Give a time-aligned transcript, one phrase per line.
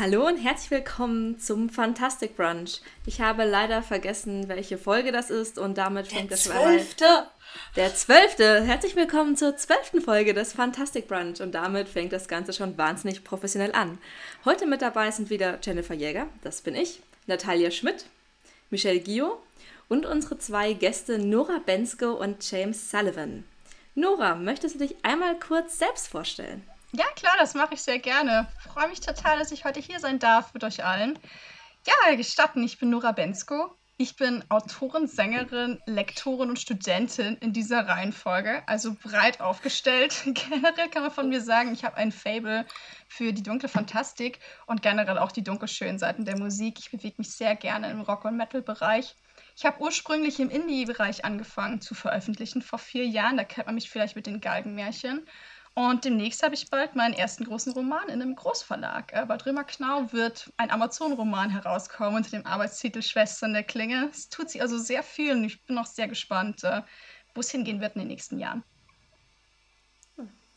[0.00, 2.82] Hallo und herzlich willkommen zum Fantastic Brunch.
[3.04, 7.04] Ich habe leider vergessen, welche Folge das ist und damit fängt der das zwölfte.
[7.74, 8.62] Der zwölfte.
[8.62, 13.24] Herzlich willkommen zur zwölften Folge des Fantastic Brunch und damit fängt das Ganze schon wahnsinnig
[13.24, 13.98] professionell an.
[14.44, 18.04] Heute mit dabei sind wieder Jennifer Jäger, das bin ich, Natalia Schmidt,
[18.70, 19.42] Michelle Gio
[19.88, 23.42] und unsere zwei Gäste Nora Bensko und James Sullivan.
[23.96, 26.62] Nora, möchtest du dich einmal kurz selbst vorstellen?
[26.92, 28.48] Ja, klar, das mache ich sehr gerne.
[28.72, 31.18] Freue mich total, dass ich heute hier sein darf mit euch allen.
[31.86, 33.76] Ja, gestatten, ich bin Nora Bensko.
[34.00, 40.22] Ich bin Autorin, Sängerin, Lektorin und Studentin in dieser Reihenfolge, also breit aufgestellt.
[40.24, 42.64] generell kann man von mir sagen, ich habe ein Fable
[43.08, 46.78] für die dunkle Fantastik und generell auch die dunkelschönen Seiten der Musik.
[46.78, 49.16] Ich bewege mich sehr gerne im Rock- und Metal-Bereich.
[49.56, 53.36] Ich habe ursprünglich im Indie-Bereich angefangen zu veröffentlichen vor vier Jahren.
[53.36, 55.26] Da kennt man mich vielleicht mit den Galgenmärchen.
[55.78, 59.12] Und demnächst habe ich bald meinen ersten großen Roman in einem Großverlag.
[59.12, 64.08] Äh, bei Drömer Knau wird ein Amazon-Roman herauskommen unter dem Arbeitstitel Schwestern der Klinge.
[64.10, 66.82] Es tut sich also sehr viel und ich bin noch sehr gespannt, äh,
[67.32, 68.64] wo es hingehen wird in den nächsten Jahren.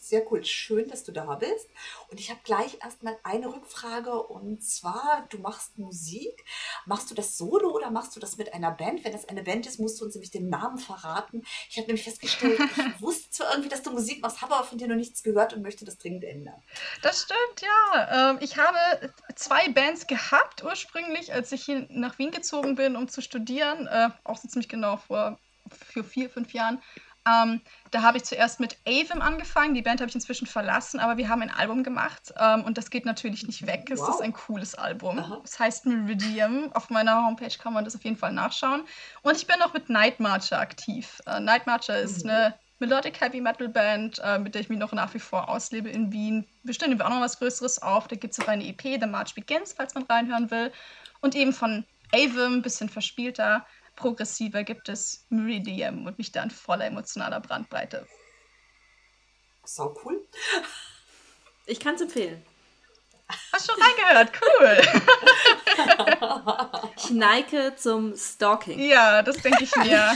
[0.04, 1.70] Sehr cool, schön, dass du da bist.
[2.10, 6.44] Und ich habe gleich erstmal eine Rückfrage und zwar, du machst Musik.
[6.88, 9.06] Machst du das solo oder machst du das mit einer Band?
[9.06, 11.44] Wenn das eine Band ist, musst du uns nämlich den Namen verraten.
[11.70, 12.60] Ich habe nämlich festgestellt,
[12.96, 15.54] ich wusste zwar irgendwie, dass du Musik machst, habe aber von dir noch nichts gehört
[15.54, 16.60] und möchte das dringend ändern.
[17.04, 18.32] Das stimmt, ja.
[18.32, 23.08] Ähm, ich habe zwei Bands gehabt ursprünglich, als ich hier nach Wien gezogen bin, um
[23.08, 23.86] zu studieren.
[23.86, 25.38] Äh, auch so ziemlich genau vor
[25.72, 26.82] für vier, fünf Jahren
[27.28, 29.74] ähm, da habe ich zuerst mit Avim angefangen.
[29.74, 32.90] Die Band habe ich inzwischen verlassen, aber wir haben ein Album gemacht ähm, und das
[32.90, 33.90] geht natürlich nicht weg.
[33.92, 34.10] Es wow.
[34.10, 35.20] ist ein cooles Album.
[35.20, 36.72] Es das heißt Meridium.
[36.74, 38.84] Auf meiner Homepage kann man das auf jeden Fall nachschauen.
[39.22, 41.22] Und ich bin noch mit Night Marcher aktiv.
[41.28, 42.32] Äh, Night Marcher ist mhm.
[42.32, 45.90] eine Melodic Heavy Metal Band, äh, mit der ich mich noch nach wie vor auslebe
[45.90, 46.48] in Wien.
[46.64, 48.08] Wir stellen wir auch noch was Größeres auf.
[48.08, 50.72] Da gibt es auch eine EP, The March Begins, falls man reinhören will.
[51.20, 56.86] Und eben von Avim, ein bisschen verspielter progressiver gibt es Meridium und mich dann voller
[56.86, 58.08] emotionaler Brandbreite.
[59.64, 60.26] Sau cool.
[61.66, 62.44] Ich kann es empfehlen.
[63.54, 64.82] Hast schon reingehört, cool.
[66.98, 68.80] ich neige zum Stalking.
[68.80, 70.14] Ja, das denke ich mir.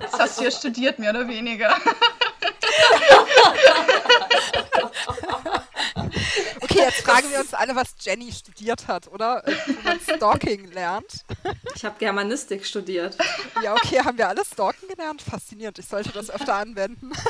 [0.00, 1.74] Das hast du ja studiert, mehr oder weniger.
[6.60, 9.42] Okay, jetzt fragen wir uns alle, was Jenny studiert hat, oder?
[9.44, 11.24] Wo man Stalking lernt.
[11.74, 13.16] Ich habe Germanistik studiert.
[13.62, 15.22] Ja, okay, haben wir alle Stalken gelernt?
[15.22, 17.12] Faszinierend, ich sollte das öfter anwenden.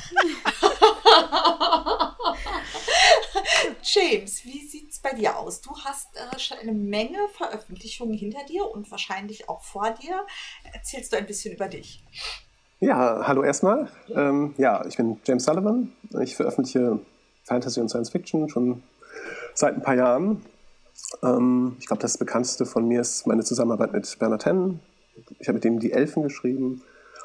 [3.82, 5.60] James, wie sieht es bei dir aus?
[5.60, 10.26] Du hast äh, schon eine Menge Veröffentlichungen hinter dir und wahrscheinlich auch vor dir.
[10.72, 12.02] Erzählst du ein bisschen über dich?
[12.80, 13.90] Ja, hallo erstmal.
[14.14, 15.92] Ähm, ja, ich bin James Sullivan.
[16.22, 17.00] Ich veröffentliche
[17.50, 18.82] Fantasy und Science Fiction schon
[19.54, 20.42] seit ein paar Jahren.
[21.22, 24.78] Ähm, ich glaube, das bekannteste von mir ist meine Zusammenarbeit mit Bernard Hennen.
[25.40, 26.82] Ich habe mit dem Die Elfen geschrieben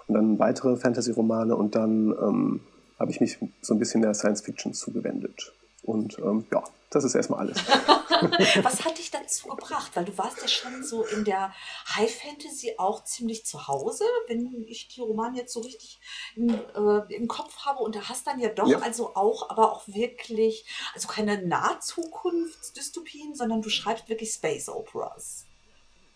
[0.07, 2.61] und dann weitere Fantasy-Romane und dann ähm,
[2.99, 5.53] habe ich mich so ein bisschen der Science Fiction zugewendet.
[5.83, 6.63] Und ähm, ja,
[6.95, 7.57] das ist erstmal alles.
[8.63, 9.91] Was hat dich dazu gebracht?
[9.95, 11.53] Weil du warst ja schon so in der
[11.93, 15.99] High Fantasy auch ziemlich zu Hause, wenn ich die Romane jetzt so richtig
[16.37, 17.79] im, äh, im Kopf habe.
[17.79, 18.79] Und da hast dann ja doch ja.
[18.79, 25.45] also auch, aber auch wirklich, also keine Nahzukunftsdystopien, sondern du schreibst wirklich Space Operas.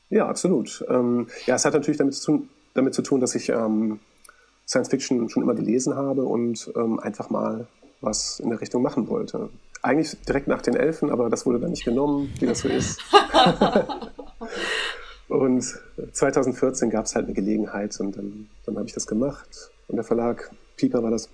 [0.09, 0.85] Ja, absolut.
[0.87, 3.99] Ähm, ja, es hat natürlich damit zu tun, damit zu tun dass ich ähm,
[4.65, 7.67] Science Fiction schon immer gelesen habe und ähm, einfach mal
[7.99, 9.49] was in der Richtung machen wollte.
[9.81, 12.99] Eigentlich direkt nach den Elfen, aber das wurde dann nicht genommen, wie das so ist.
[15.29, 15.63] und
[16.11, 19.71] 2014 gab es halt eine Gelegenheit und dann, dann habe ich das gemacht.
[19.87, 21.29] Und der Verlag, Pieper war das,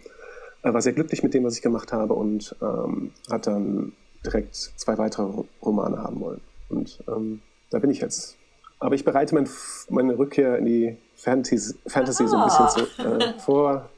[0.63, 3.93] äh, war sehr glücklich mit dem, was ich gemacht habe und ähm, hat dann
[4.25, 6.41] direkt zwei weitere Romane haben wollen.
[6.69, 8.37] Und ähm, da bin ich jetzt.
[8.79, 9.47] Aber ich bereite mein,
[9.89, 13.89] meine Rückkehr in die Fantasy, Fantasy so ein bisschen zu, äh, vor.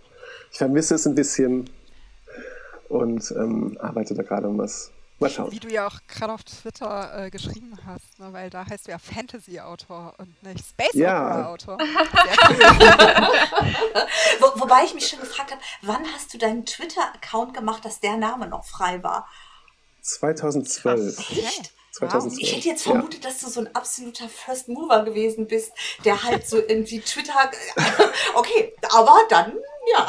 [0.51, 1.69] Ich vermisse es ein bisschen
[2.89, 4.91] und ähm, arbeite da gerade um was.
[5.19, 5.51] Mal schauen.
[5.51, 8.91] Wie du ja auch gerade auf Twitter äh, geschrieben hast, ne, weil da heißt du
[8.91, 11.79] ja Fantasy-Autor und nicht Space-Opera-Autor.
[14.39, 18.17] Wo, wobei ich mich schon gefragt habe, wann hast du deinen Twitter-Account gemacht, dass der
[18.17, 19.27] Name noch frei war?
[20.01, 21.17] 2012.
[21.31, 21.73] Echt?
[21.93, 22.39] 2012.
[22.39, 23.29] Ich hätte jetzt vermutet, ja.
[23.29, 25.71] dass du so ein absoluter First Mover gewesen bist,
[26.05, 27.49] der halt so irgendwie Twitter.
[28.35, 29.53] okay, aber dann,
[29.91, 30.07] ja.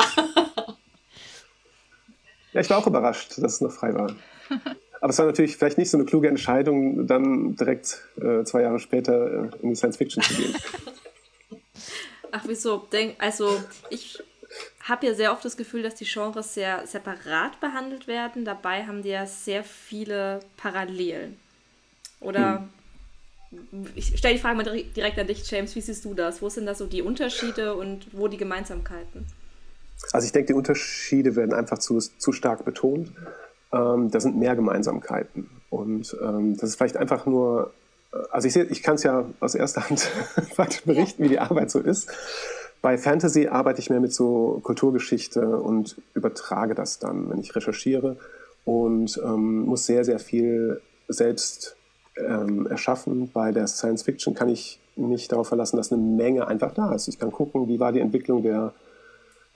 [2.59, 4.11] Ja, ich war auch überrascht, dass es noch frei war.
[5.01, 8.81] Aber es war natürlich vielleicht nicht so eine kluge Entscheidung, dann direkt äh, zwei Jahre
[8.81, 10.57] später äh, in die Science Fiction zu gehen.
[12.33, 12.79] Ach, wieso?
[12.91, 14.21] Denk, also, ich
[14.81, 18.45] habe ja sehr oft das Gefühl, dass die Genres sehr separat behandelt werden.
[18.45, 21.37] Dabei haben die ja sehr viele Parallelen.
[22.19, 22.69] Oder
[23.53, 23.87] hm.
[23.95, 25.77] ich stelle die Frage mal direkt an dich, James.
[25.77, 26.43] Wie siehst du das?
[26.43, 29.27] Wo sind da so die Unterschiede und wo die Gemeinsamkeiten?
[30.13, 33.13] Also ich denke, die Unterschiede werden einfach zu, zu stark betont.
[33.73, 35.51] Ähm, da sind mehr Gemeinsamkeiten.
[35.71, 37.73] Und ähm, das ist vielleicht einfach nur,
[38.13, 40.11] äh, also ich, ich kann es ja aus erster Hand
[40.85, 42.11] berichten, wie die Arbeit so ist.
[42.81, 48.17] Bei Fantasy arbeite ich mehr mit so Kulturgeschichte und übertrage das dann, wenn ich recherchiere
[48.65, 51.77] und ähm, muss sehr, sehr viel selbst
[52.17, 53.31] ähm, erschaffen.
[53.33, 57.09] Bei der Science Fiction kann ich mich darauf verlassen, dass eine Menge einfach da ist.
[57.09, 58.75] Ich kann gucken, wie war die Entwicklung der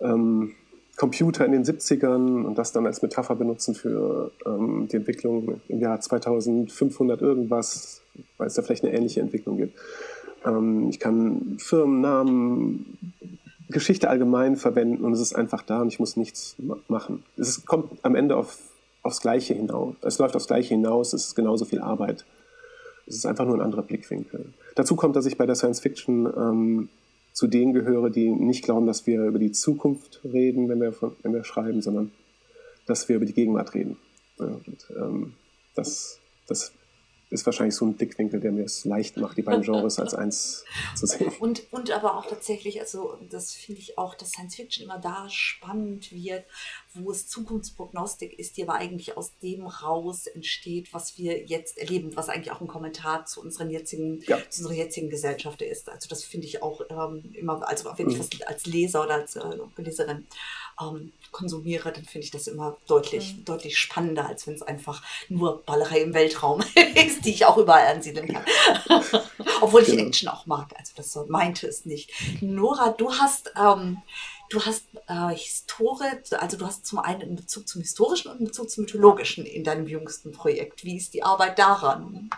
[0.00, 0.54] ähm,
[0.96, 5.80] Computer in den 70ern und das dann als Metapher benutzen für ähm, die Entwicklung im
[5.80, 8.02] Jahr 2500 irgendwas,
[8.36, 9.78] weil es da vielleicht eine ähnliche Entwicklung gibt.
[10.44, 12.98] Ähm, ich kann Firmennamen,
[13.68, 16.56] Geschichte allgemein verwenden und es ist einfach da und ich muss nichts
[16.88, 17.22] machen.
[17.38, 18.58] Es kommt am Ende auf,
[19.02, 19.94] aufs Gleiche hinaus.
[20.02, 22.26] Es läuft aufs Gleiche hinaus, es ist genauso viel Arbeit.
[23.06, 24.52] Es ist einfach nur ein anderer Blickwinkel.
[24.74, 26.88] Dazu kommt, dass ich bei der Science Fiction ähm,
[27.32, 31.16] zu denen gehöre, die nicht glauben, dass wir über die Zukunft reden, wenn wir, von,
[31.22, 32.12] wenn wir schreiben, sondern
[32.86, 33.96] dass wir über die Gegenwart reden.
[34.38, 35.34] Ja, und, ähm,
[35.74, 36.72] das, das
[37.32, 40.64] ist wahrscheinlich so ein Blickwinkel, der mir es leicht macht, die beiden Genres als eins
[40.94, 41.32] zu sehen.
[41.40, 45.28] Und, und aber auch tatsächlich, also das finde ich auch, dass Science Fiction immer da
[45.30, 46.44] spannend wird,
[46.94, 52.14] wo es Zukunftsprognostik ist, die aber eigentlich aus dem raus entsteht, was wir jetzt erleben,
[52.16, 54.38] was eigentlich auch ein Kommentar zu unseren jetzigen, ja.
[54.50, 55.88] zu unserer jetzigen Gesellschaft ist.
[55.88, 58.28] Also das finde ich auch ähm, immer, also wenn ich mhm.
[58.28, 60.26] das als Leser oder als äh, Leserin
[60.80, 63.44] ähm, konsumiere, dann finde ich das immer deutlich, mhm.
[63.44, 66.62] deutlich spannender, als wenn es einfach nur Ballerei im Weltraum
[66.94, 68.44] ist, die ich auch überall ansiedeln kann.
[69.60, 70.06] Obwohl ich genau.
[70.06, 70.74] Action auch mag.
[70.76, 72.10] Also das meinte es nicht.
[72.42, 74.02] Nora, du hast, ähm,
[74.52, 78.46] du hast äh, Historie, also du hast zum einen einen Bezug zum Historischen und einen
[78.46, 80.84] Bezug zum Mythologischen in deinem jüngsten Projekt.
[80.84, 82.30] Wie ist die Arbeit daran?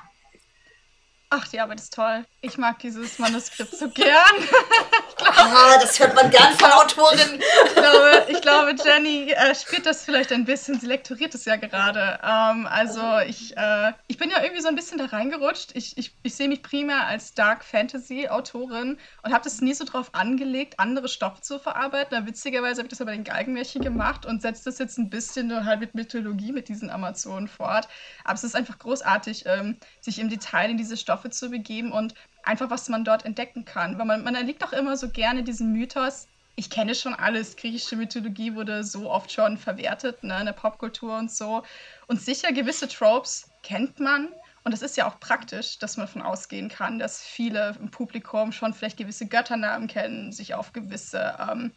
[1.30, 2.24] Ach, die Arbeit ist toll.
[2.40, 4.14] Ich mag dieses Manuskript so gern.
[5.44, 7.40] ah, das hört man gern von Autorinnen.
[7.66, 10.80] ich, glaube, ich glaube, Jenny äh, spielt das vielleicht ein bisschen.
[10.80, 12.18] Sie lektoriert es ja gerade.
[12.22, 15.70] Ähm, also ich, äh, ich bin ja irgendwie so ein bisschen da reingerutscht.
[15.74, 19.84] Ich, ich, ich sehe mich primär als Dark Fantasy Autorin und habe das nie so
[19.84, 22.16] drauf angelegt, andere Stoffe zu verarbeiten.
[22.18, 25.48] Na, witzigerweise habe ich das aber den Galgenmärchen gemacht und setze das jetzt ein bisschen
[25.48, 27.88] nur halt mit Mythologie mit diesen Amazonen fort.
[28.24, 32.14] Aber es ist einfach großartig, ähm, sich im Detail in diese Stoffe zu begeben und
[32.44, 33.98] einfach, was man dort entdecken kann.
[33.98, 37.96] Weil man, man erliegt doch immer so gerne diesem Mythos, ich kenne schon alles, griechische
[37.96, 41.64] Mythologie wurde so oft schon verwertet ne, in der Popkultur und so.
[42.06, 44.28] Und sicher, gewisse Tropes kennt man.
[44.62, 48.52] Und es ist ja auch praktisch, dass man davon ausgehen kann, dass viele im Publikum
[48.52, 51.72] schon vielleicht gewisse Götternamen kennen, sich auf gewisse, ähm,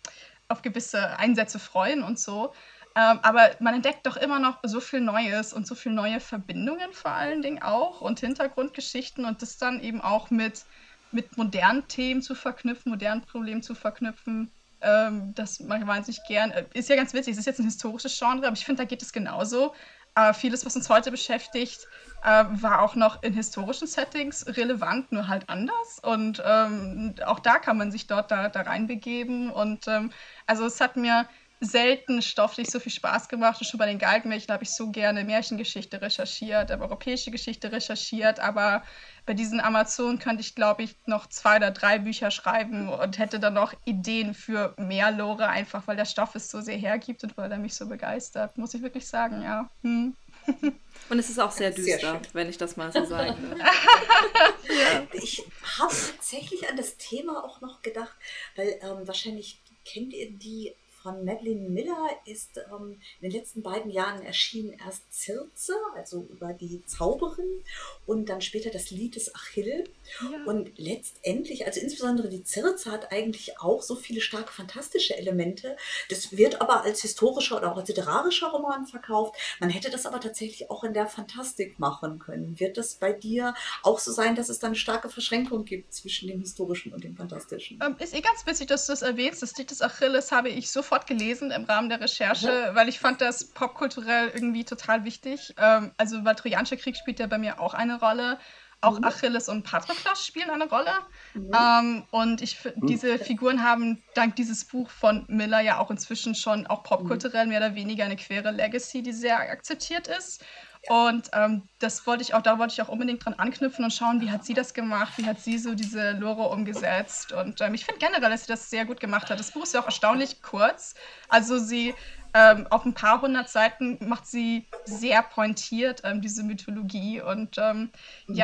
[0.48, 2.54] auf gewisse Einsätze freuen und so.
[2.98, 6.94] Ähm, aber man entdeckt doch immer noch so viel Neues und so viele neue Verbindungen
[6.94, 10.66] vor allen Dingen auch und Hintergrundgeschichten und das dann eben auch mit,
[11.12, 14.52] mit modernen Themen zu verknüpfen, modernen Problemen zu verknüpfen.
[14.82, 16.50] Ähm, das mag ich wahnsinnig gern.
[16.50, 18.88] Äh, ist ja ganz witzig, es ist jetzt ein historisches Genre, aber ich finde, da
[18.88, 19.76] geht es genauso.
[20.16, 21.88] Äh, vieles, was uns heute beschäftigt,
[22.24, 26.00] äh, war auch noch in historischen Settings relevant, nur halt anders.
[26.02, 29.52] Und ähm, auch da kann man sich dort da, da reinbegeben.
[29.52, 30.12] Und ähm,
[30.48, 31.28] also es hat mir
[31.59, 33.59] selten stofflich so viel Spaß gemacht.
[33.59, 38.40] Und schon bei den Galgenmärchen habe ich so gerne Märchengeschichte recherchiert, aber europäische Geschichte recherchiert.
[38.40, 38.83] Aber
[39.26, 43.40] bei diesen Amazonen könnte ich, glaube ich, noch zwei oder drei Bücher schreiben und hätte
[43.40, 47.37] dann noch Ideen für mehr Lore, einfach weil der Stoff es so sehr hergibt und
[47.37, 49.69] weil er mich so begeistert, muss ich wirklich sagen, ja.
[49.83, 50.16] Hm.
[51.09, 53.59] Und es ist auch sehr düster, sehr wenn ich das mal so sagen will.
[53.59, 55.06] ja.
[55.11, 55.44] Ich
[55.78, 58.16] habe tatsächlich an das Thema auch noch gedacht,
[58.56, 60.73] weil ähm, wahrscheinlich kennt ihr die
[61.07, 66.52] von Madeline Miller ist ähm, in den letzten beiden Jahren erschienen erst Circe, also über
[66.52, 67.64] die Zauberin,
[68.06, 69.85] und dann später das Lied des Achill.
[70.21, 70.44] Ja.
[70.45, 75.78] Und letztendlich, also insbesondere die Circe hat eigentlich auch so viele starke fantastische Elemente.
[76.09, 79.35] Das wird aber als historischer oder auch als literarischer Roman verkauft.
[79.61, 82.59] Man hätte das aber tatsächlich auch in der Fantastik machen können.
[82.59, 86.28] Wird das bei dir auch so sein, dass es dann eine starke Verschränkung gibt zwischen
[86.28, 87.80] dem historischen und dem fantastischen?
[87.81, 89.42] Ähm, ist eh ganz witzig, dass du das erwähnst.
[89.42, 92.99] Das Lied des Achilles habe ich sofort sofort gelesen im Rahmen der Recherche, weil ich
[92.99, 95.54] fand das popkulturell irgendwie total wichtig.
[95.57, 98.39] Ähm, also, weil Trojanischer Krieg spielt ja bei mir auch eine Rolle.
[98.80, 99.06] Auch mhm.
[99.06, 100.92] Achilles und Patroklos spielen eine Rolle.
[101.33, 101.51] Mhm.
[101.51, 106.68] Ähm, und ich diese Figuren haben dank dieses Buch von Miller ja auch inzwischen schon
[106.68, 107.49] auch popkulturell mhm.
[107.49, 110.45] mehr oder weniger eine queere Legacy, die sehr akzeptiert ist.
[110.90, 114.22] Und ähm, das wollte ich auch, da wollte ich auch unbedingt dran anknüpfen und schauen,
[114.22, 117.34] wie hat sie das gemacht, wie hat sie so diese Lore umgesetzt.
[117.34, 119.40] Und ähm, ich finde generell, dass sie das sehr gut gemacht hat.
[119.40, 120.96] Das Buch ist ja auch erstaunlich kurz.
[121.28, 121.94] Also sie
[122.34, 127.22] ähm, auf ein paar hundert Seiten macht sie sehr pointiert ähm, diese Mythologie.
[127.22, 127.92] Und ähm,
[128.28, 128.36] mhm.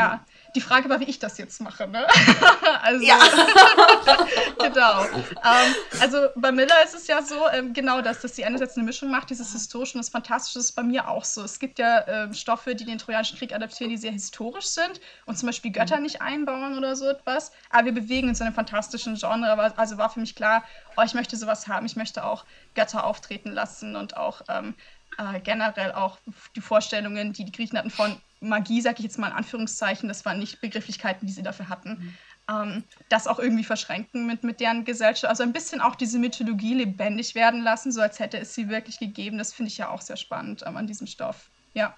[0.55, 1.87] Die Frage war, wie ich das jetzt mache.
[1.87, 2.05] Ne?
[2.81, 3.17] also, ja.
[4.59, 5.03] genau.
[5.03, 8.85] Ähm, also bei Miller ist es ja so, ähm, genau das, dass sie einerseits eine
[8.85, 11.43] Mischung macht, dieses Historische und das Fantastische ist bei mir auch so.
[11.43, 15.37] Es gibt ja ähm, Stoffe, die den Trojanischen Krieg adaptieren, die sehr historisch sind und
[15.37, 17.51] zum Beispiel Götter nicht einbauen oder so etwas.
[17.69, 19.73] Aber wir bewegen uns in einem fantastischen Genre.
[19.77, 20.63] Also war für mich klar,
[20.97, 21.85] oh, ich möchte sowas haben.
[21.85, 22.45] Ich möchte auch
[22.75, 24.75] Götter auftreten lassen und auch ähm,
[25.17, 26.17] äh, generell auch
[26.55, 30.25] die Vorstellungen, die die Griechen hatten von Magie, sage ich jetzt mal in Anführungszeichen, das
[30.25, 32.13] waren nicht Begrifflichkeiten, die sie dafür hatten, mhm.
[32.49, 35.29] ähm, das auch irgendwie verschränken mit, mit deren Gesellschaft.
[35.29, 38.99] Also ein bisschen auch diese Mythologie lebendig werden lassen, so als hätte es sie wirklich
[38.99, 39.37] gegeben.
[39.37, 41.49] Das finde ich ja auch sehr spannend ähm, an diesem Stoff.
[41.73, 41.95] Ja.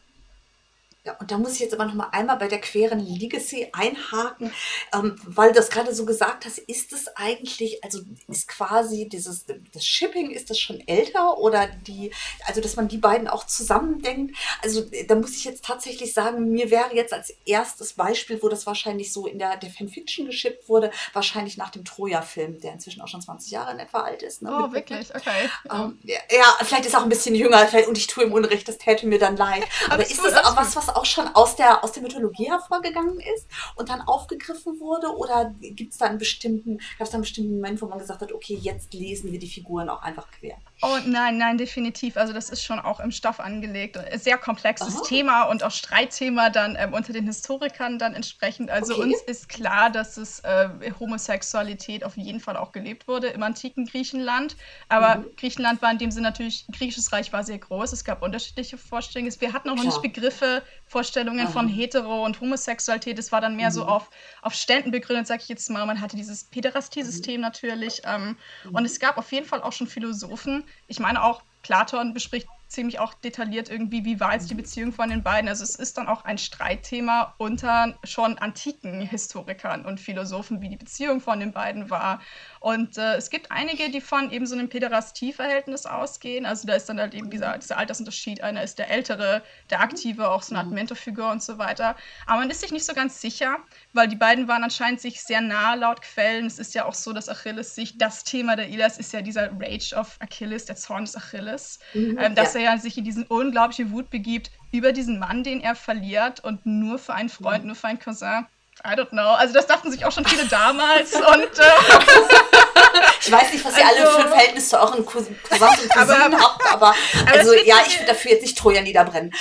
[1.05, 4.51] Ja, und da muss ich jetzt aber noch mal einmal bei der queren Legacy einhaken,
[4.91, 9.45] ähm, weil du das gerade so gesagt hast, ist es eigentlich, also ist quasi dieses,
[9.71, 12.11] das Shipping, ist das schon älter oder die,
[12.47, 14.35] also dass man die beiden auch zusammendenkt?
[14.63, 18.65] Also da muss ich jetzt tatsächlich sagen, mir wäre jetzt als erstes Beispiel, wo das
[18.65, 23.07] wahrscheinlich so in der, der Fanfiction geschippt wurde, wahrscheinlich nach dem Troja-Film, der inzwischen auch
[23.07, 24.41] schon 20 Jahre in etwa alt ist.
[24.41, 24.49] Ne?
[24.51, 25.13] Oh, wirklich?
[25.13, 25.51] Okay.
[25.71, 26.17] Ähm, ja,
[26.63, 29.19] vielleicht ist er auch ein bisschen jünger und ich tue ihm Unrecht, das täte mir
[29.19, 29.63] dann leid.
[29.89, 33.47] Aber ist das auch was, was auch schon aus der, aus der Mythologie hervorgegangen ist
[33.75, 35.15] und dann aufgegriffen wurde?
[35.15, 38.21] Oder gibt es da einen bestimmten, gab es da einen bestimmten Moment, wo man gesagt
[38.21, 40.57] hat, okay, jetzt lesen wir die Figuren auch einfach quer?
[40.81, 42.17] Oh nein, nein, definitiv.
[42.17, 43.97] Also das ist schon auch im Stoff angelegt.
[44.15, 45.03] Sehr komplexes Aha.
[45.03, 48.69] Thema und auch Streitthema dann ähm, unter den Historikern dann entsprechend.
[48.69, 49.03] Also okay.
[49.03, 53.85] uns ist klar, dass es äh, Homosexualität auf jeden Fall auch gelebt wurde im antiken
[53.85, 54.57] Griechenland.
[54.89, 55.35] Aber mhm.
[55.37, 57.93] Griechenland war in dem Sinne natürlich, griechisches Reich war sehr groß.
[57.93, 59.33] Es gab unterschiedliche Vorstellungen.
[59.39, 61.51] Wir hatten auch noch nicht Begriffe, Vorstellungen Aha.
[61.51, 63.17] von Hetero- und Homosexualität.
[63.17, 63.73] Es war dann mehr mhm.
[63.73, 64.09] so auf,
[64.41, 65.85] auf Ständen begründet, sag ich jetzt mal.
[65.85, 67.41] Man hatte dieses Päderastiesystem mhm.
[67.41, 68.01] natürlich.
[68.05, 68.75] Ähm, mhm.
[68.75, 72.99] Und es gab auf jeden Fall auch schon Philosophen, ich meine auch, Platon bespricht ziemlich
[72.99, 74.59] auch detailliert irgendwie, wie war jetzt die mhm.
[74.59, 75.49] Beziehung von den beiden.
[75.49, 80.75] Also es ist dann auch ein Streitthema unter schon antiken Historikern und Philosophen, wie die
[80.75, 82.21] Beziehung von den beiden war.
[82.59, 86.45] Und äh, es gibt einige, die von eben so einem Päderastie-Verhältnis ausgehen.
[86.45, 88.41] Also da ist dann halt eben dieser, dieser Altersunterschied.
[88.41, 90.75] Einer ist der Ältere, der Aktive, auch so eine Art mhm.
[90.75, 91.95] Mentorfigur und so weiter.
[92.25, 93.57] Aber man ist sich nicht so ganz sicher,
[93.93, 96.45] weil die beiden waren anscheinend sich sehr nah laut Quellen.
[96.45, 99.51] Es ist ja auch so, dass Achilles sich, das Thema der Ilias ist ja dieser
[99.59, 101.79] Rage of Achilles, der Zorn des Achilles.
[101.93, 102.61] Mhm, ähm, dass ja.
[102.61, 106.65] er ja sich in diesen unglaubliche Wut begibt über diesen Mann, den er verliert und
[106.65, 107.67] nur für einen Freund, mhm.
[107.67, 108.45] nur für einen Cousin
[108.83, 109.33] I don't know.
[109.35, 112.74] Also das dachten sich auch schon viele damals und äh,
[113.21, 116.41] ich weiß nicht, was ihr also, alle für ein Verhältnis zu euren Cousins und Cousinen
[116.41, 119.33] habt, aber, aber also ja, ich will dafür jetzt nicht Troja niederbrennen.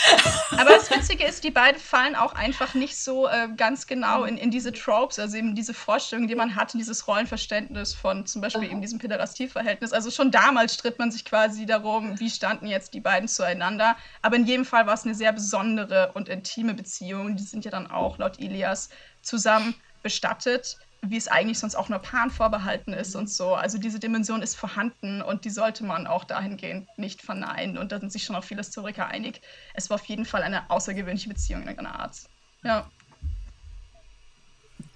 [0.53, 4.37] Aber das Witzige ist, die beiden fallen auch einfach nicht so äh, ganz genau in,
[4.37, 8.65] in diese Tropes, also eben diese Vorstellungen, die man hatte, dieses Rollenverständnis von zum Beispiel
[8.65, 9.93] eben diesem Päderastie-Verhältnis.
[9.93, 13.97] Also schon damals stritt man sich quasi darum, wie standen jetzt die beiden zueinander.
[14.23, 17.37] Aber in jedem Fall war es eine sehr besondere und intime Beziehung.
[17.37, 18.89] Die sind ja dann auch laut Ilias
[19.23, 20.79] zusammen bestattet,
[21.11, 23.55] wie es eigentlich sonst auch nur Paaren vorbehalten ist und so.
[23.55, 27.79] Also diese Dimension ist vorhanden und die sollte man auch dahingehend nicht verneinen.
[27.79, 29.41] Und da sind sich schon auch viele Historiker einig.
[29.75, 32.17] Es war auf jeden Fall eine außergewöhnliche Beziehung in irgendeiner Art.
[32.63, 32.91] Ja.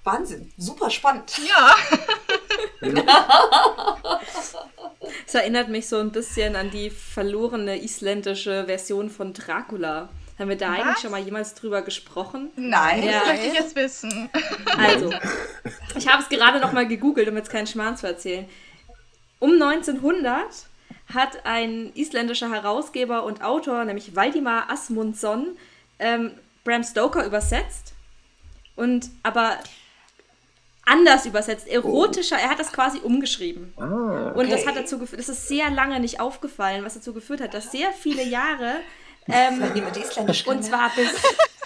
[0.05, 1.33] Wahnsinn, super spannend.
[1.49, 1.75] Ja.
[5.27, 10.09] Es erinnert mich so ein bisschen an die verlorene isländische Version von Dracula.
[10.39, 10.79] Haben wir da Was?
[10.79, 12.51] eigentlich schon mal jemals drüber gesprochen?
[12.57, 13.21] Nein, ja.
[13.21, 14.31] das möchte ich jetzt wissen.
[14.77, 15.13] Also,
[15.97, 18.49] ich habe es gerade noch mal gegoogelt, um jetzt keinen Schmarrn zu erzählen.
[19.41, 20.45] Um 1900
[21.13, 25.57] hat ein isländischer Herausgeber und Autor, nämlich Valdimar Asmundsson,
[25.99, 26.33] ähm,
[26.65, 27.95] Bram Stoker übersetzt.
[28.77, 29.59] Und aber
[30.85, 32.37] anders übersetzt, erotischer.
[32.39, 32.45] Oh.
[32.45, 33.73] Er hat das quasi umgeschrieben.
[33.77, 34.41] Ah, okay.
[34.41, 37.55] Und das hat dazu geführt, das ist sehr lange nicht aufgefallen, was dazu geführt hat,
[37.55, 38.77] dass sehr viele Jahre
[39.31, 39.63] ähm,
[40.47, 41.11] und zwar bis.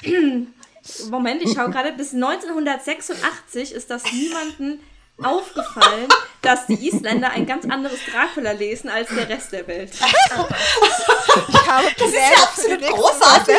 [1.11, 1.93] Moment, ich schaue gerade.
[1.93, 4.81] Bis 1986 ist das niemandem
[5.23, 6.09] aufgefallen,
[6.41, 9.93] dass die Isländer ein ganz anderes Dracula lesen als der Rest der Welt.
[9.93, 13.57] Ich habe das ist ja absolut großartig.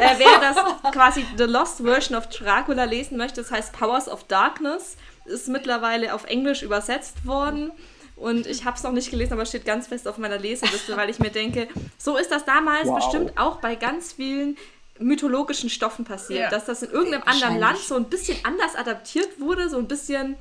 [0.00, 4.24] äh, wer das quasi The Lost Version of Dracula lesen möchte, das heißt Powers of
[4.24, 4.96] Darkness,
[5.26, 7.72] ist mittlerweile auf Englisch übersetzt worden.
[8.20, 11.08] Und ich habe es noch nicht gelesen, aber steht ganz fest auf meiner Leseliste, weil
[11.08, 12.96] ich mir denke, so ist das damals wow.
[12.96, 14.58] bestimmt auch bei ganz vielen
[14.98, 16.50] mythologischen Stoffen passiert, ja.
[16.50, 20.36] dass das in irgendeinem anderen Land so ein bisschen anders adaptiert wurde, so ein bisschen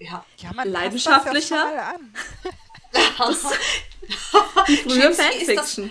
[0.00, 0.24] ja.
[0.38, 1.94] Ja, leidenschaftlicher.
[3.16, 3.44] Das,
[4.66, 5.90] die frühe Fanfiction.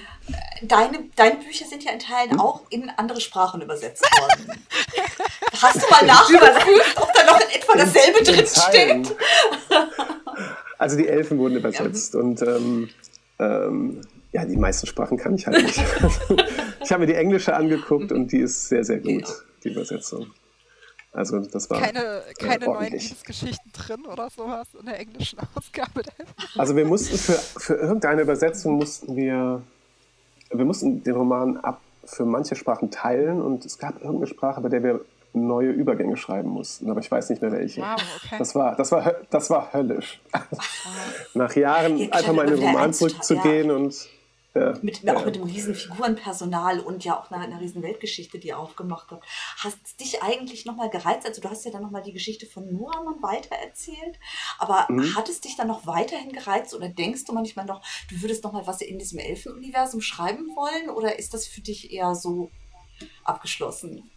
[0.61, 4.63] Deine, deine Bücher sind ja in Teilen auch in andere Sprachen übersetzt worden.
[5.61, 9.15] Hast du mal nachgeprüft, ob da noch in etwa dasselbe drin steht?
[10.77, 12.19] Also die Elfen wurden übersetzt ja.
[12.19, 12.89] und ähm,
[13.39, 15.81] ähm, ja, die meisten Sprachen kann ich halt nicht.
[16.83, 19.25] ich habe mir die englische angeguckt und die ist sehr, sehr gut,
[19.63, 20.27] die Übersetzung.
[21.11, 26.03] Also das war keine, keine äh, neuen Liebesgeschichten drin oder sowas in der englischen Ausgabe.
[26.55, 29.63] Also wir mussten für, für irgendeine Übersetzung mussten wir,
[30.51, 34.69] wir mussten den Roman ab für manche Sprachen teilen und es gab irgendeine Sprache, bei
[34.69, 35.01] der wir
[35.33, 37.81] neue Übergänge schreiben mussten, aber ich weiß nicht mehr welche.
[37.81, 38.35] Wow, okay.
[38.39, 40.19] Das war, das war, das war höllisch.
[41.35, 43.75] Nach Jahren einfach mal in den Roman zurückzugehen ja.
[43.75, 44.09] und
[44.55, 45.15] ja, mit, ja.
[45.15, 49.11] Auch mit dem riesen Figurenpersonal und ja auch einer, einer riesen Weltgeschichte, die ihr aufgemacht
[49.11, 49.23] habt.
[49.57, 51.27] Hast dich eigentlich nochmal gereizt?
[51.27, 54.19] Also du hast ja dann nochmal die Geschichte von Nuaman weitererzählt,
[54.57, 55.15] aber mhm.
[55.15, 58.65] hat es dich dann noch weiterhin gereizt oder denkst du manchmal noch, du würdest nochmal
[58.65, 62.49] was in diesem Elfenuniversum schreiben wollen oder ist das für dich eher so
[63.23, 64.09] abgeschlossen?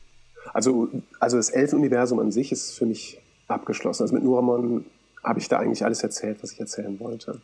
[0.54, 0.88] Also,
[1.20, 4.02] also das Elfenuniversum an sich ist für mich abgeschlossen.
[4.02, 4.86] Also mit Nuramon
[5.22, 7.40] habe ich da eigentlich alles erzählt, was ich erzählen wollte.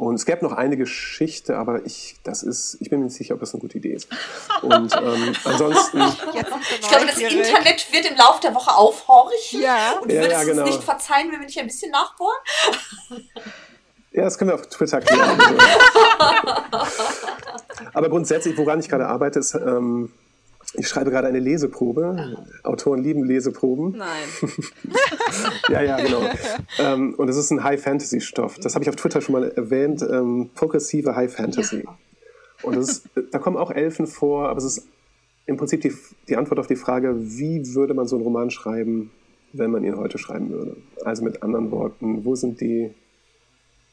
[0.00, 3.34] Und es gäbe noch eine Geschichte, aber ich, das ist, ich bin mir nicht sicher,
[3.34, 4.08] ob das eine gute Idee ist.
[4.62, 6.00] Und ähm, ansonsten.
[6.00, 9.98] ich glaube, das Internet wird im Laufe der Woche aufhorchen ja.
[10.00, 10.62] und ja, würdest ja, genau.
[10.62, 12.38] uns nicht verzeihen, wenn wir nicht ein bisschen nachbohren?
[14.12, 15.38] Ja, das können wir auf Twitter klären.
[17.92, 20.10] aber grundsätzlich, woran ich gerade arbeite, ist ähm,
[20.74, 22.36] ich schreibe gerade eine Leseprobe.
[22.62, 23.96] Autoren lieben Leseproben.
[23.96, 24.28] Nein.
[25.68, 26.22] ja, ja, genau.
[26.78, 28.58] Ähm, und es ist ein High-Fantasy-Stoff.
[28.58, 30.02] Das habe ich auf Twitter schon mal erwähnt.
[30.02, 31.84] Ähm, progressive High-Fantasy.
[31.84, 31.98] Ja.
[32.62, 34.86] Und ist, da kommen auch Elfen vor, aber es ist
[35.46, 35.92] im Prinzip die,
[36.28, 39.10] die Antwort auf die Frage, wie würde man so einen Roman schreiben,
[39.52, 40.76] wenn man ihn heute schreiben würde.
[41.04, 42.94] Also mit anderen Worten, wo sind die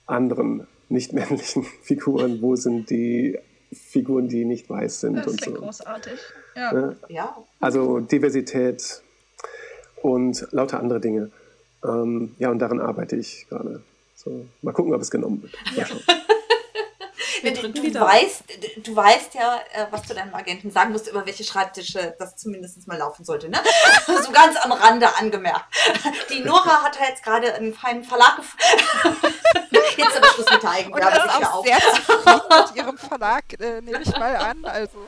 [0.05, 3.39] anderen nicht männlichen Figuren, wo sind die
[3.71, 5.53] Figuren, die nicht weiß sind das und so.
[5.53, 6.19] großartig.
[6.57, 6.95] Ja.
[7.07, 7.37] ja.
[7.59, 9.01] Also Diversität
[10.01, 11.31] und lauter andere Dinge.
[11.83, 13.81] Ähm, ja, und daran arbeite ich gerade.
[14.15, 16.07] So, mal gucken, ob es genommen wird.
[17.47, 17.51] Ja.
[17.51, 18.43] Du, du, weißt,
[18.77, 22.87] du weißt ja, äh, was du deinem Agenten sagen musst, über welche Schreibtische das zumindest
[22.87, 23.49] mal laufen sollte.
[23.49, 23.59] Ne?
[24.07, 25.65] so ganz am Rande angemerkt.
[26.29, 29.27] Die Nora hat jetzt gerade einen feinen Verlag gefunden.
[29.97, 31.21] jetzt aber Schluss mit der Eigenwerbung.
[31.21, 34.65] Und ist auch sehr mit ihrem Verlag, äh, nehme ich mal an.
[34.65, 35.07] Also.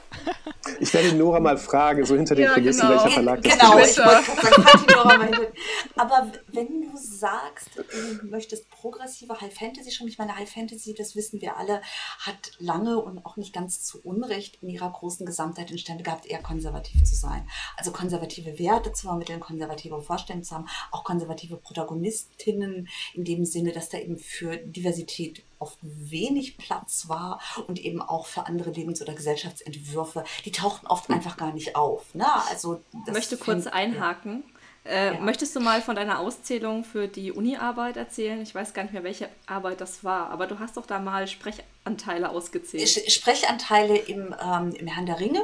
[0.80, 2.94] Ich werde Nora mal fragen, so hinter den ja, Kulissen, genau.
[2.94, 3.96] welcher Verlag das genau, ist.
[3.96, 5.48] Genau, ich wollte Nora mal hinter.
[5.96, 11.16] Aber wenn du sagst, du möchtest progressive High Fantasy schon, ich meine, High Fantasy, das
[11.16, 11.82] wissen wir alle,
[12.20, 16.42] hat lange und auch nicht ganz zu Unrecht in ihrer großen Gesamtheit Stände gehabt, eher
[16.42, 17.48] konservativ zu sein.
[17.78, 23.72] Also konservative Werte zu vermitteln, konservative Vorstellungen zu haben, auch konservative Protagonistinnen in dem Sinne,
[23.72, 29.02] dass da eben für Diversität oft wenig Platz war und eben auch für andere Lebens-
[29.02, 31.16] oder Gesellschaftsentwürfe, die tauchten oft hm.
[31.16, 32.14] einfach gar nicht auf.
[32.16, 32.26] Ne?
[32.50, 34.44] Also ich möchte kurz einhaken.
[34.46, 34.59] Ja.
[34.86, 35.20] Äh, ja.
[35.20, 38.42] Möchtest du mal von deiner Auszählung für die Uni-Arbeit erzählen?
[38.42, 41.28] Ich weiß gar nicht mehr, welche Arbeit das war, aber du hast doch da mal
[41.28, 42.90] Sprechanteile ausgezählt.
[43.12, 45.44] Sprechanteile im, ähm, im Herrn der Ringe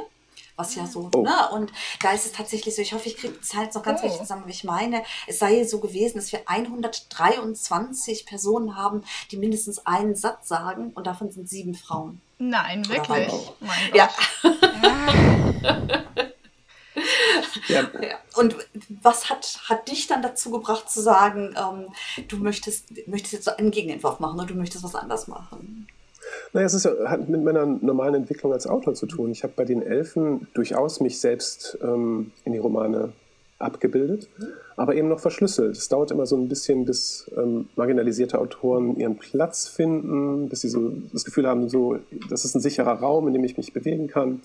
[0.56, 1.22] was ja so, oh.
[1.22, 1.48] ne?
[1.52, 1.72] Und
[2.02, 4.04] da ist es tatsächlich so, ich hoffe, ich kriege die Zeit noch ganz oh.
[4.04, 5.04] richtig zusammen, wie ich meine.
[5.26, 11.06] Es sei so gewesen, dass wir 123 Personen haben, die mindestens einen Satz sagen und
[11.06, 12.20] davon sind sieben Frauen.
[12.38, 13.28] Nein, wirklich?
[13.60, 13.94] Mein Gott.
[13.94, 14.10] Ja.
[15.62, 16.22] Ja.
[17.68, 17.88] ja.
[18.36, 18.56] Und
[19.02, 21.86] was hat, hat dich dann dazu gebracht zu sagen, ähm,
[22.28, 25.86] du möchtest, möchtest jetzt so einen Gegenentwurf machen oder du möchtest was anders machen?
[26.52, 29.30] Naja, es ist, hat mit meiner normalen Entwicklung als Autor zu tun.
[29.30, 33.12] Ich habe bei den Elfen durchaus mich selbst ähm, in die Romane
[33.58, 34.28] abgebildet,
[34.76, 35.76] aber eben noch verschlüsselt.
[35.76, 40.68] Es dauert immer so ein bisschen, bis ähm, marginalisierte Autoren ihren Platz finden, bis sie
[40.68, 44.08] so das Gefühl haben, so, das ist ein sicherer Raum, in dem ich mich bewegen
[44.08, 44.42] kann.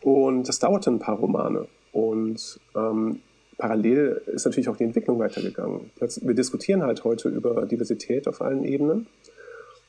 [0.00, 1.66] Und das dauerte ein paar Romane.
[1.92, 3.20] Und ähm,
[3.58, 5.90] parallel ist natürlich auch die Entwicklung weitergegangen.
[5.98, 9.06] Wir diskutieren halt heute über Diversität auf allen Ebenen.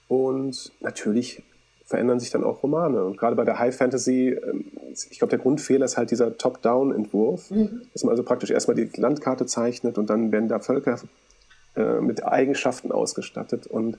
[0.07, 1.41] Und natürlich
[1.85, 3.03] verändern sich dann auch Romane.
[3.03, 4.65] Und gerade bei der High Fantasy, ähm,
[5.11, 7.83] ich glaube, der Grundfehler ist halt dieser Top-Down-Entwurf, mhm.
[7.93, 10.99] dass man also praktisch erstmal die Landkarte zeichnet und dann werden da Völker
[11.75, 13.67] äh, mit Eigenschaften ausgestattet.
[13.67, 13.97] Und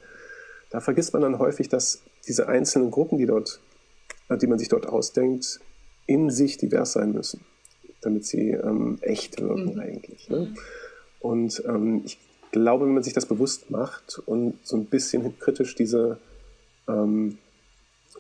[0.71, 3.61] da vergisst man dann häufig, dass diese einzelnen Gruppen, die, dort,
[4.29, 5.61] äh, die man sich dort ausdenkt,
[6.07, 7.45] in sich divers sein müssen,
[8.05, 9.81] damit sie ähm, echt wirken mhm.
[9.81, 10.29] eigentlich.
[10.29, 10.55] Ne?
[11.21, 12.19] Und ähm, ich
[12.53, 16.19] glaube, wenn man sich das bewusst macht und so ein bisschen kritisch diese
[16.89, 17.39] ähm,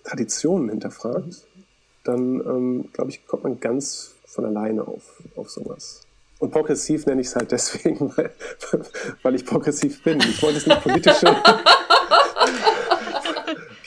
[0.02, 1.46] Traditionen hinterfragt,
[2.04, 6.02] dann, ähm, glaube ich, kommt man ganz von alleine auf, auf sowas.
[6.38, 8.30] Und progressiv nenne ich es halt deswegen, weil,
[9.22, 10.20] weil ich progressiv bin.
[10.20, 11.26] Ich wollte es nicht politische.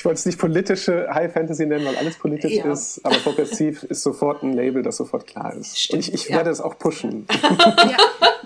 [0.07, 2.71] ich wollte es nicht politische High Fantasy nennen, weil alles politisch ja.
[2.71, 5.77] ist, aber progressiv ist sofort ein Label, das sofort klar ist.
[5.77, 6.37] Stimmt, Und ich, ich ja.
[6.37, 7.27] werde es auch pushen.
[7.29, 7.97] Ja.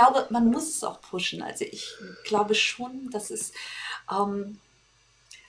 [0.00, 1.42] glaube, man muss es auch pushen.
[1.42, 3.52] Also ich glaube schon, dass es
[4.10, 4.58] ähm,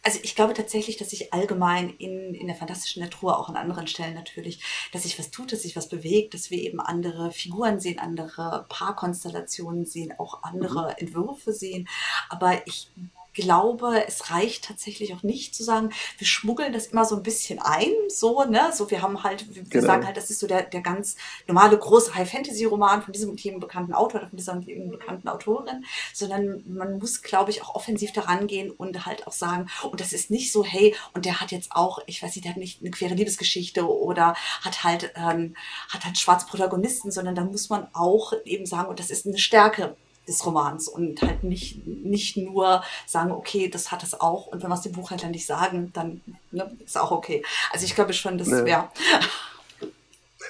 [0.04, 3.88] also ich glaube tatsächlich, dass sich allgemein in, in der fantastischen Natur, auch an anderen
[3.88, 4.62] Stellen natürlich,
[4.92, 8.66] dass sich was tut, dass sich was bewegt, dass wir eben andere Figuren sehen, andere
[8.70, 10.96] Paarkonstellationen sehen, auch andere mhm.
[10.98, 11.88] Entwürfe sehen.
[12.30, 12.90] Aber ich
[13.34, 17.60] glaube, es reicht tatsächlich auch nicht zu sagen, wir schmuggeln das immer so ein bisschen
[17.60, 19.86] ein, so, ne, so, wir haben halt, wir genau.
[19.86, 21.16] sagen halt, das ist so der, der ganz
[21.48, 27.00] normale große High-Fantasy-Roman von diesem Team bekannten Autor oder von dieser bekannten Autorin, sondern man
[27.00, 30.52] muss, glaube ich, auch offensiv daran gehen und halt auch sagen, und das ist nicht
[30.52, 33.14] so, hey, und der hat jetzt auch, ich weiß nicht, der hat nicht eine quere
[33.14, 35.56] Liebesgeschichte oder hat halt, ähm,
[35.90, 39.38] hat halt schwarze Protagonisten, sondern da muss man auch eben sagen, und das ist eine
[39.38, 39.96] Stärke
[40.32, 44.70] des Romans und halt nicht, nicht nur sagen, okay, das hat es auch und wenn
[44.70, 47.44] wir es dem Buchhändler nicht sagen, dann ne, ist auch okay.
[47.72, 48.68] Also ich glaube schon, das wäre.
[48.68, 48.92] Ja.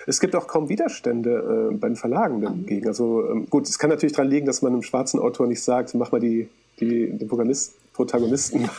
[0.07, 2.87] Es gibt auch kaum Widerstände äh, bei den Verlagen dagegen.
[2.87, 5.93] Also ähm, gut, es kann natürlich daran liegen, dass man einem schwarzen Autor nicht sagt,
[5.95, 7.25] mach mal die, die, die
[7.93, 8.69] Protagonisten.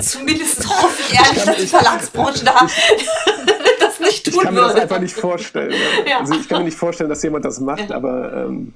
[0.00, 2.54] Zumindest hoffe ich ehrlich, dass die Verlagsbranche da
[3.80, 4.74] das nicht tun Ich kann mir würde.
[4.74, 5.74] das einfach nicht vorstellen.
[6.06, 6.20] Ja.
[6.20, 7.96] Also ich kann mir nicht vorstellen, dass jemand das macht, ja.
[7.96, 8.74] aber ähm,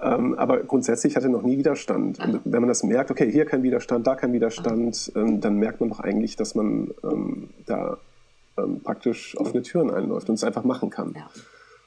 [0.00, 2.18] aber grundsätzlich hatte noch nie Widerstand.
[2.20, 5.80] Und wenn man das merkt, okay, hier kein Widerstand, da kein Widerstand, ähm, dann merkt
[5.80, 7.98] man doch eigentlich, dass man ähm, da
[8.56, 11.14] ähm, praktisch offene Türen einläuft und es einfach machen kann.
[11.16, 11.28] Ja.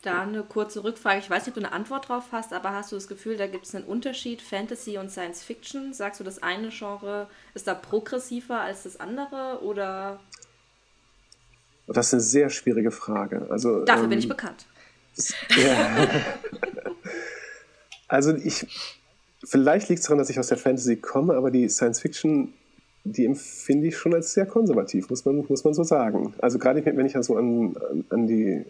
[0.01, 1.19] Da eine kurze Rückfrage.
[1.19, 3.45] Ich weiß nicht, ob du eine Antwort drauf hast, aber hast du das Gefühl, da
[3.45, 5.93] gibt es einen Unterschied Fantasy und Science Fiction?
[5.93, 10.19] Sagst du, das eine Genre ist da progressiver als das andere oder?
[11.87, 13.47] Das ist eine sehr schwierige Frage.
[13.49, 14.65] Also, Dafür bin ich ähm, bekannt.
[15.57, 16.07] Ja.
[18.11, 18.67] Also ich,
[19.41, 22.51] vielleicht liegt es daran, dass ich aus der Fantasy komme, aber die Science Fiction,
[23.05, 26.33] die empfinde ich schon als sehr konservativ, muss man, muss man so sagen.
[26.39, 27.73] Also gerade wenn ich also an,
[28.09, 28.65] an die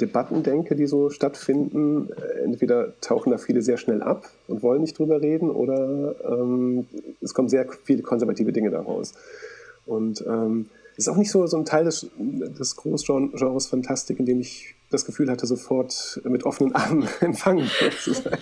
[0.00, 4.80] Debatten denke, die so stattfinden, äh, entweder tauchen da viele sehr schnell ab und wollen
[4.80, 6.86] nicht drüber reden oder ähm,
[7.20, 9.12] es kommen sehr viele konservative Dinge daraus.
[9.84, 14.40] Und ähm, ist auch nicht so, so ein Teil des, des Großgenres Fantastik, in dem
[14.40, 17.70] ich das Gefühl hatte, sofort mit offenen Armen empfangen
[18.02, 18.38] zu sein.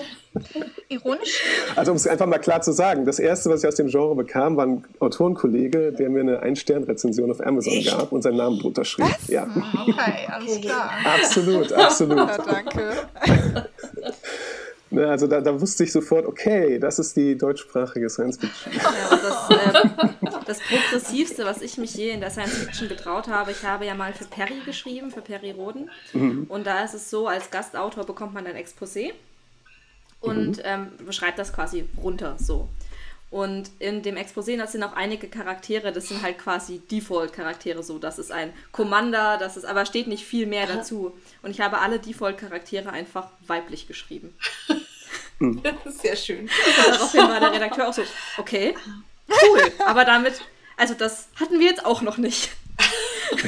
[0.89, 1.43] Ironisch?
[1.77, 4.15] Also um es einfach mal klar zu sagen, das Erste, was ich aus dem Genre
[4.15, 7.91] bekam, war ein Autorenkollege, der mir eine Ein-Stern-Rezension auf Amazon Echt?
[7.91, 9.07] gab und seinen Namen drunter schrieb.
[9.07, 9.29] Was?
[9.29, 9.47] Ja.
[9.87, 10.91] Okay, alles klar.
[11.05, 12.17] Absolut, absolut.
[12.19, 12.93] Ja, danke.
[14.91, 18.73] Ne, also da, da, wusste ich sofort, okay, das ist die deutschsprachige Science Fiction.
[18.73, 23.53] Ja, das, äh, das, Progressivste, was ich mich je in der Science Fiction getraut habe,
[23.53, 25.91] ich habe ja mal für Perry geschrieben, für Perry Roden.
[26.13, 26.47] Mhm.
[26.49, 29.13] Und da ist es so, als Gastautor bekommt man ein Exposé
[30.21, 30.63] und mhm.
[30.65, 32.69] ähm, beschreibt das quasi runter so.
[33.31, 37.99] Und in dem Exposé, das sind auch einige Charaktere, das sind halt quasi Default-Charaktere so.
[37.99, 41.13] Das ist ein Commander, das ist, aber steht nicht viel mehr dazu.
[41.43, 44.35] Und ich habe alle Default-Charaktere einfach weiblich geschrieben.
[45.87, 46.41] Sehr schön.
[46.41, 46.51] Und
[46.87, 48.03] daraufhin war der Redakteur auch so,
[48.39, 48.75] okay,
[49.29, 49.73] cool.
[49.87, 50.35] Aber damit,
[50.77, 52.51] also das hatten wir jetzt auch noch nicht.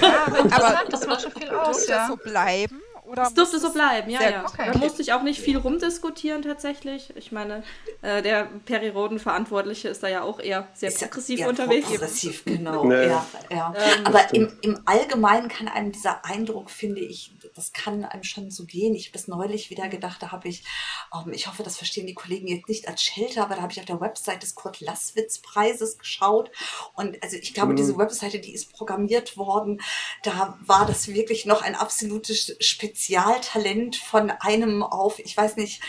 [0.00, 1.86] Ja, aber, aber das macht schon viel aus.
[1.86, 1.98] Ja.
[1.98, 2.82] das so bleiben?
[3.10, 4.44] Oder es durfte so bleiben, ja, ja.
[4.46, 4.70] Okay.
[4.72, 7.12] Da musste ich auch nicht viel rumdiskutieren tatsächlich.
[7.16, 7.64] Ich meine,
[8.02, 11.88] äh, der Peri-Roden-Verantwortliche ist da ja auch eher sehr ist progressiv unterwegs.
[11.88, 12.84] Progressiv, genau.
[12.84, 13.08] Nee.
[13.08, 13.74] Ja, ja.
[13.76, 18.52] Ähm, Aber im, im Allgemeinen kann einem dieser Eindruck, finde ich, das kann einem schon
[18.52, 18.94] so gehen.
[18.94, 20.62] Ich habe das neulich wieder gedacht, da habe ich,
[21.10, 23.72] um, ähm, ich hoffe, das verstehen die Kollegen jetzt nicht als Shelter, aber da habe
[23.72, 26.52] ich auf der Website des Kurt Lasswitz Preises geschaut.
[26.94, 27.76] Und also ich glaube, mhm.
[27.76, 29.80] diese Webseite, die ist programmiert worden,
[30.22, 35.80] da war das wirklich noch ein absolutes Spezial Spezialtalent von einem auf, ich weiß nicht,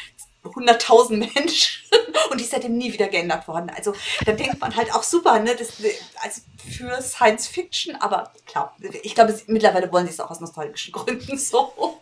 [0.46, 1.84] 100.000 Menschen
[2.32, 3.70] und die ist seitdem nie wieder geändert worden.
[3.70, 3.94] Also
[4.26, 5.74] da denkt man halt auch super, ne, das,
[6.24, 10.94] also für Science Fiction, aber klar, ich glaube, mittlerweile wollen sie es auch aus nostalgischen
[10.94, 12.00] Gründen so.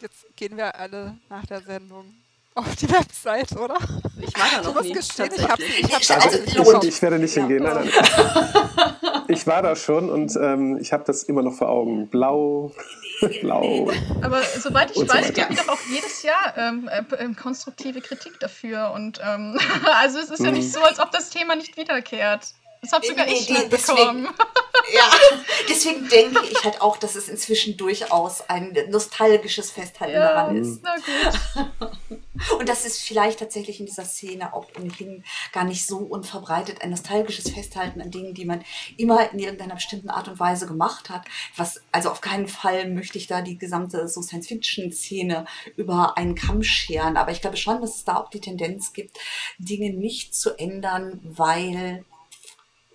[0.00, 2.14] Jetzt gehen wir alle nach der Sendung
[2.58, 3.76] auf die Website, oder?
[4.20, 4.92] Ich war da noch du nie.
[4.92, 6.38] Gestehen, ich, hab, ich, hab also,
[6.82, 7.42] ich, ich, werde nicht ja.
[7.42, 7.62] hingehen.
[7.62, 8.94] Nein, nein.
[9.30, 12.08] Ich war da schon und ähm, ich habe das immer noch vor Augen.
[12.08, 12.72] Blau,
[13.42, 13.90] blau.
[14.22, 18.00] Aber soweit ich weiß, so gibt es doch auch jedes Jahr ähm, äh, ähm, konstruktive
[18.00, 18.90] Kritik dafür.
[18.94, 19.58] Und ähm,
[20.00, 20.72] also es ist ja nicht mhm.
[20.72, 22.54] so, als ob das Thema nicht wiederkehrt.
[22.80, 24.28] Das habe sogar ich nee, deswegen,
[24.94, 25.10] Ja,
[25.68, 30.80] deswegen denke ich halt auch, dass es inzwischen durchaus ein nostalgisches Festhalten ja, daran ist.
[30.82, 31.90] Na gut.
[32.58, 36.90] Und das ist vielleicht tatsächlich in dieser Szene auch ohnehin gar nicht so unverbreitet, ein
[36.90, 38.64] nostalgisches Festhalten an Dingen, die man
[38.96, 41.22] immer in irgendeiner bestimmten Art und Weise gemacht hat.
[41.56, 46.62] Was, also auf keinen Fall möchte ich da die gesamte so Science-Fiction-Szene über einen Kamm
[46.62, 47.16] scheren.
[47.16, 49.18] Aber ich glaube schon, dass es da auch die Tendenz gibt,
[49.58, 52.04] Dinge nicht zu ändern, weil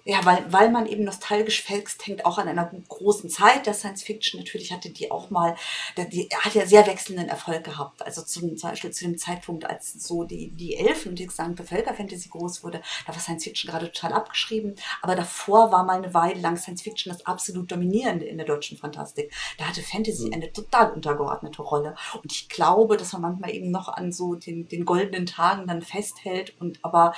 [0.06, 4.42] ja, weil, weil man eben nostalgisch festhängt, auch an einer großen Zeit der Science Fiction.
[4.42, 5.56] Natürlich hatte die auch mal,
[5.96, 8.02] die hat ja sehr wechselnden Erfolg gehabt.
[8.06, 11.64] Also zum, zum Beispiel zu dem Zeitpunkt, als so die, die Elfen und die gesamte
[11.64, 14.76] Völkerfantasy groß wurde, da war Science Fiction gerade total abgeschrieben.
[15.02, 18.78] Aber davor war mal eine Weile lang Science Fiction das absolut dominierende in der deutschen
[18.78, 19.32] Fantastik.
[19.58, 20.34] Da hatte Fantasy mhm.
[20.34, 21.96] eine total untergeordnete Rolle.
[22.22, 25.82] Und ich glaube, dass man manchmal eben noch an so den, den goldenen Tagen dann
[25.82, 27.14] festhält und aber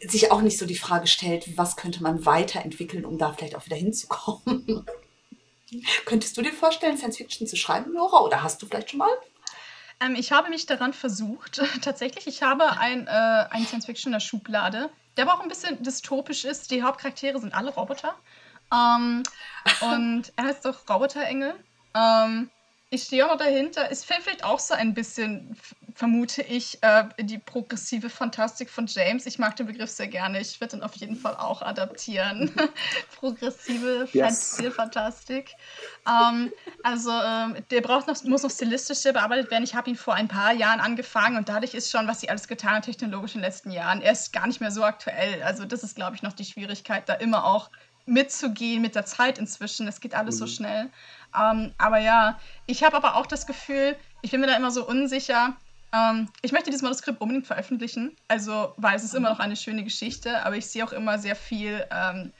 [0.00, 3.66] sich auch nicht so die Frage stellt, was könnte man weiterentwickeln, um da vielleicht auch
[3.66, 4.86] wieder hinzukommen.
[6.04, 9.10] Könntest du dir vorstellen, Science Fiction zu schreiben, Nora, oder hast du vielleicht schon mal?
[10.00, 11.60] Ähm, ich habe mich daran versucht.
[11.82, 13.10] Tatsächlich, ich habe ein, äh,
[13.50, 16.70] ein Science Fiction in der Schublade, der aber auch ein bisschen dystopisch ist.
[16.70, 18.14] Die Hauptcharaktere sind alle Roboter.
[18.72, 19.22] Ähm,
[19.80, 21.54] und er heißt doch Roboterengel.
[21.94, 22.50] Ähm,
[22.90, 23.90] ich stehe auch noch dahinter.
[23.90, 25.56] Es fällt vielleicht auch so ein bisschen
[25.94, 29.26] vermute ich, äh, die progressive Fantastik von James.
[29.26, 30.40] Ich mag den Begriff sehr gerne.
[30.40, 32.52] Ich werde ihn auf jeden Fall auch adaptieren.
[33.20, 34.60] progressive yes.
[34.74, 35.52] Fantastik.
[36.08, 36.52] Ähm,
[36.82, 39.62] also ähm, der braucht noch, muss noch stilistisch bearbeitet werden.
[39.62, 42.48] Ich habe ihn vor ein paar Jahren angefangen und dadurch ist schon, was sie alles
[42.48, 45.42] getan hat technologisch in den letzten Jahren, er ist gar nicht mehr so aktuell.
[45.42, 47.70] Also das ist, glaube ich, noch die Schwierigkeit, da immer auch
[48.06, 49.88] mitzugehen mit der Zeit inzwischen.
[49.88, 50.38] Es geht alles mhm.
[50.40, 50.90] so schnell.
[51.38, 54.86] Ähm, aber ja, ich habe aber auch das Gefühl, ich bin mir da immer so
[54.86, 55.56] unsicher,
[55.94, 59.84] ähm, ich möchte dieses Manuskript unbedingt veröffentlichen, also weil es ist immer noch eine schöne
[59.84, 62.32] Geschichte, aber ich sehe auch immer sehr viel ähm,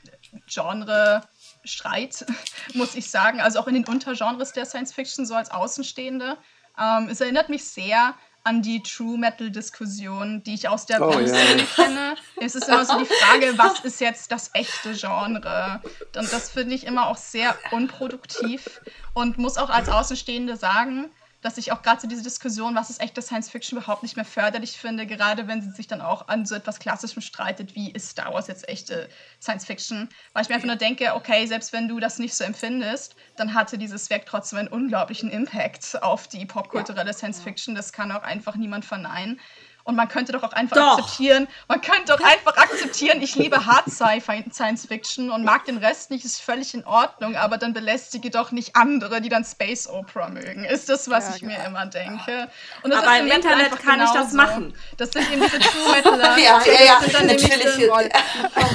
[0.47, 2.27] Genre-Streit,
[2.75, 3.41] muss ich sagen.
[3.41, 6.37] Also auch in den Untergenres der Science Fiction, so als Außenstehende.
[6.79, 11.35] Ähm, es erinnert mich sehr an die True Metal-Diskussion, die ich aus der oh, yeah.
[11.77, 12.15] kenne.
[12.37, 15.81] Es ist immer so die Frage, was ist jetzt das echte Genre?
[16.15, 18.83] Und das finde ich immer auch sehr unproduktiv
[19.15, 21.11] und muss auch als Außenstehende sagen,
[21.45, 24.25] dass ich auch gerade so diese Diskussion, was ist echte Science Fiction, überhaupt nicht mehr
[24.25, 28.09] förderlich finde, gerade wenn sie sich dann auch an so etwas Klassischem streitet, wie ist
[28.09, 29.11] Star Wars jetzt echte
[29.43, 30.09] Science Fiction?
[30.33, 33.53] Weil ich mir einfach nur denke, okay, selbst wenn du das nicht so empfindest, dann
[33.53, 37.75] hatte dieses Werk trotzdem einen unglaublichen Impact auf die popkulturelle Science Fiction.
[37.75, 39.39] Das kann auch einfach niemand verneinen.
[39.85, 40.99] Und man könnte doch auch einfach doch.
[40.99, 45.77] akzeptieren, man könnte doch einfach akzeptieren, ich liebe Hard Sci-Fi Science Fiction und mag den
[45.77, 49.87] Rest nicht, ist völlig in Ordnung, aber dann belästige doch nicht andere, die dann Space
[49.87, 50.65] Opera mögen.
[50.65, 51.59] Ist das, was ja, ich genau.
[51.59, 52.49] mir immer denke.
[52.83, 54.15] Und aber im Internet kann genauso.
[54.15, 54.75] ich das machen.
[54.97, 56.39] Das sind eben diese True Metaler.
[56.39, 57.79] ja, ja, ja, das sind natürlich.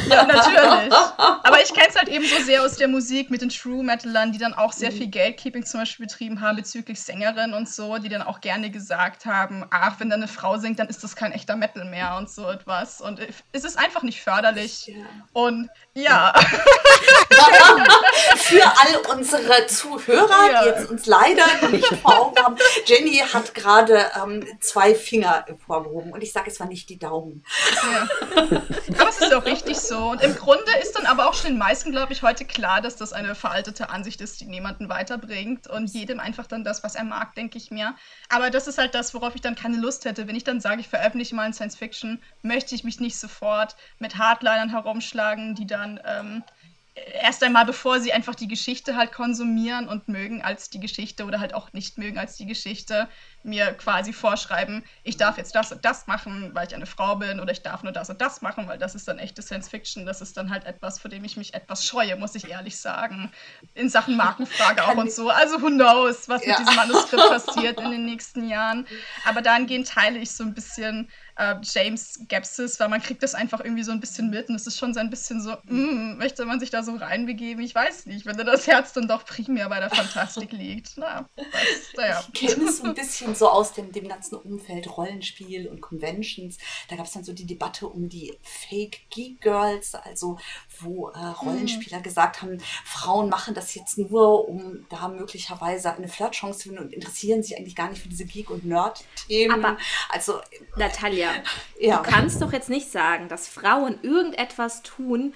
[0.10, 0.94] ja, natürlich.
[1.44, 4.32] Aber ich kenne es halt eben so sehr aus der Musik mit den True Metalern,
[4.32, 4.98] die dann auch sehr mhm.
[4.98, 9.26] viel Gatekeeping zum Beispiel betrieben haben bezüglich Sängerinnen und so, die dann auch gerne gesagt
[9.26, 12.18] haben, ach, wenn da eine Frau singt, dann ist ist das kein echter Metal mehr
[12.18, 13.00] und so etwas.
[13.00, 13.22] Und
[13.54, 14.88] es ist einfach nicht förderlich.
[14.88, 15.06] Ja.
[15.32, 16.34] Und ja.
[18.36, 20.62] Für all unsere Zuhörer, ja.
[20.62, 26.12] die jetzt uns leider nicht vor Augen haben, Jenny hat gerade ähm, zwei Finger hervorgehoben
[26.12, 27.46] und ich sage, es war nicht die Daumen.
[27.92, 28.08] Ja.
[29.00, 30.10] Aber es ist auch richtig so.
[30.10, 32.98] Und im Grunde ist dann aber auch schon den meisten, glaube ich, heute klar, dass
[32.98, 37.06] das eine veraltete Ansicht ist, die niemanden weiterbringt und jedem einfach dann das, was er
[37.06, 37.96] mag, denke ich mir.
[38.28, 40.28] Aber das ist halt das, worauf ich dann keine Lust hätte.
[40.28, 43.76] Wenn ich dann sage, ich veröffentliche mal in Science Fiction, möchte ich mich nicht sofort
[44.00, 46.44] mit Hardlinern herumschlagen, die dann ähm,
[47.22, 51.40] erst einmal, bevor sie einfach die Geschichte halt konsumieren und mögen als die Geschichte oder
[51.40, 53.08] halt auch nicht mögen als die Geschichte,
[53.44, 57.40] mir quasi vorschreiben, ich darf jetzt das und das machen, weil ich eine Frau bin
[57.40, 60.06] oder ich darf nur das und das machen, weil das ist dann echte Science Fiction.
[60.06, 63.32] Das ist dann halt etwas, vor dem ich mich etwas scheue, muss ich ehrlich sagen.
[63.74, 65.30] In Sachen Markenfrage auch und so.
[65.30, 66.58] Also who knows, was ja.
[66.58, 68.86] mit diesem Manuskript passiert in den nächsten Jahren.
[69.26, 73.62] Aber dahingehend teile ich so ein bisschen äh, James Gapsis, weil man kriegt das einfach
[73.62, 76.46] irgendwie so ein bisschen mit und es ist schon so ein bisschen so, mm, möchte
[76.46, 77.64] man sich da so reinbegeben?
[77.64, 80.98] Ich weiß nicht, wenn das Herz dann doch primär bei der Fantastik liegt.
[80.98, 81.46] Na, was,
[81.96, 82.24] naja.
[82.34, 86.58] Ich kenne es so ein bisschen so aus dem, dem ganzen Umfeld Rollenspiel und Conventions.
[86.88, 90.38] Da gab es dann so die Debatte um die Fake Geek Girls, also
[90.80, 92.04] wo äh, Rollenspieler mhm.
[92.04, 96.94] gesagt haben, Frauen machen das jetzt nur, um da möglicherweise eine Flirtchance zu finden und
[96.94, 99.64] interessieren sich eigentlich gar nicht für diese Geek- und Nerd-Themen.
[99.64, 99.78] Aber
[100.10, 100.40] also
[100.76, 101.32] Natalia,
[101.80, 101.98] ja.
[101.98, 105.34] du kannst doch jetzt nicht sagen, dass Frauen irgendetwas tun,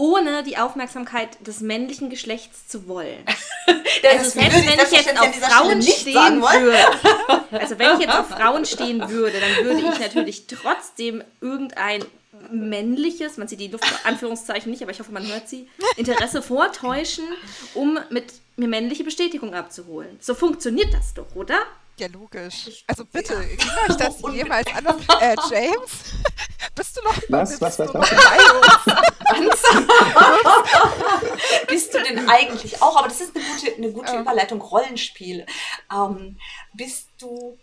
[0.00, 3.22] ohne die Aufmerksamkeit des männlichen Geschlechts zu wollen.
[3.66, 8.64] also selbst wenn ich jetzt auf Frauen stehen würde, also wenn ich jetzt auf Frauen
[8.64, 12.02] stehen würde, dann würde ich natürlich trotzdem irgendein
[12.50, 17.26] männliches, man sieht die Luft Anführungszeichen nicht, aber ich hoffe, man hört sie, Interesse vortäuschen,
[17.74, 20.16] um mit mir männliche Bestätigung abzuholen.
[20.20, 21.58] So funktioniert das doch, oder?
[22.00, 22.82] Ja, logisch.
[22.86, 24.86] Also bitte, ging euch das jemals an?
[25.20, 26.14] Äh, James?
[26.74, 28.10] Bist du noch was, was, was, was?
[31.68, 32.96] bist du denn eigentlich auch?
[32.96, 34.20] Aber das ist eine gute, eine gute ja.
[34.20, 35.44] Überleitung, Rollenspiel.
[35.92, 36.38] Ähm,
[36.72, 37.58] bist du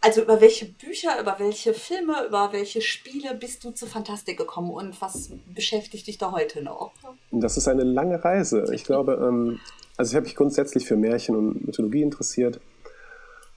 [0.00, 4.70] also über welche Bücher, über welche Filme, über welche Spiele bist du zu Fantastik gekommen
[4.70, 6.92] und was beschäftigt dich da heute noch?
[7.32, 8.66] Das ist eine lange Reise.
[8.72, 9.58] Ich glaube, ähm,
[9.96, 12.60] also ich habe mich grundsätzlich für Märchen und Mythologie interessiert.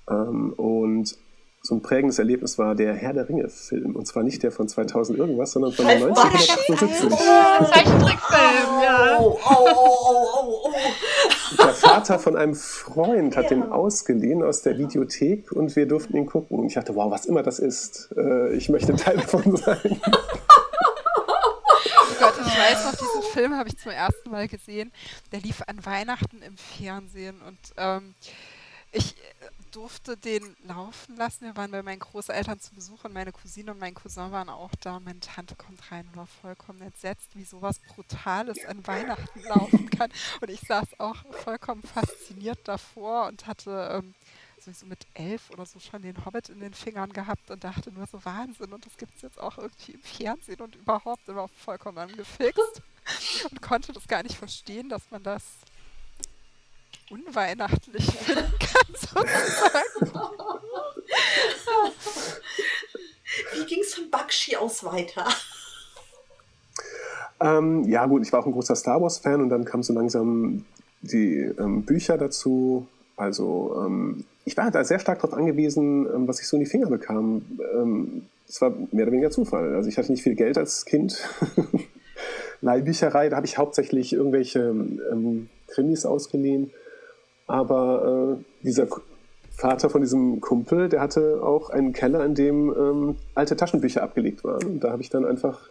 [0.09, 1.17] Ähm, und
[1.65, 3.95] so ein prägendes Erlebnis war der Herr der Ringe-Film.
[3.95, 7.09] Und zwar nicht der von 2000 irgendwas, sondern von 1978.
[7.09, 9.17] Oh, Zeichentrickfilm, ja.
[9.21, 10.73] Oh, oh, oh, oh, oh.
[11.57, 13.49] Der Vater von einem Freund hat ja.
[13.51, 16.59] den ausgeliehen aus der Videothek und wir durften ihn gucken.
[16.59, 19.79] Und ich dachte, wow, was immer das ist, äh, ich möchte Teil davon sein.
[21.95, 24.91] Oh Gott, ich weiß noch, diesen Film habe ich zum ersten Mal gesehen.
[25.31, 28.15] Der lief an Weihnachten im Fernsehen und ähm,
[28.91, 29.15] ich
[29.73, 31.45] durfte den laufen lassen.
[31.45, 34.71] Wir waren bei meinen Großeltern zu Besuch und meine Cousine und mein Cousin waren auch
[34.81, 34.99] da.
[34.99, 40.11] Meine Tante kommt rein und war vollkommen entsetzt, wie sowas Brutales an Weihnachten laufen kann.
[40.41, 44.13] Und ich saß auch vollkommen fasziniert davor und hatte ähm,
[44.59, 48.07] sowieso mit elf oder so schon den Hobbit in den Fingern gehabt und dachte nur
[48.07, 51.97] so Wahnsinn und das gibt es jetzt auch irgendwie im Fernsehen und überhaupt immer vollkommen
[51.97, 52.81] angefixt
[53.51, 55.43] und konnte das gar nicht verstehen, dass man das
[57.09, 60.23] unweihnachtlich finden kann, sozusagen.
[63.53, 65.25] Wie ging es von Bakshi aus weiter?
[67.39, 70.65] Ähm, ja, gut, ich war auch ein großer Star Wars-Fan und dann kamen so langsam
[71.01, 72.87] die ähm, Bücher dazu.
[73.17, 76.69] Also, ähm, ich war da sehr stark darauf angewiesen, ähm, was ich so in die
[76.69, 77.43] Finger bekam.
[77.75, 79.75] Ähm, das war mehr oder weniger Zufall.
[79.75, 81.17] Also, ich hatte nicht viel Geld als Kind.
[82.61, 86.71] Leihbücherei, da habe ich hauptsächlich irgendwelche ähm, Krimis ausgeliehen.
[87.47, 88.87] Aber äh, dieser
[89.51, 94.43] Vater von diesem Kumpel, der hatte auch einen Keller, in dem ähm, alte Taschenbücher abgelegt
[94.43, 94.65] waren.
[94.65, 95.69] Und da habe ich dann einfach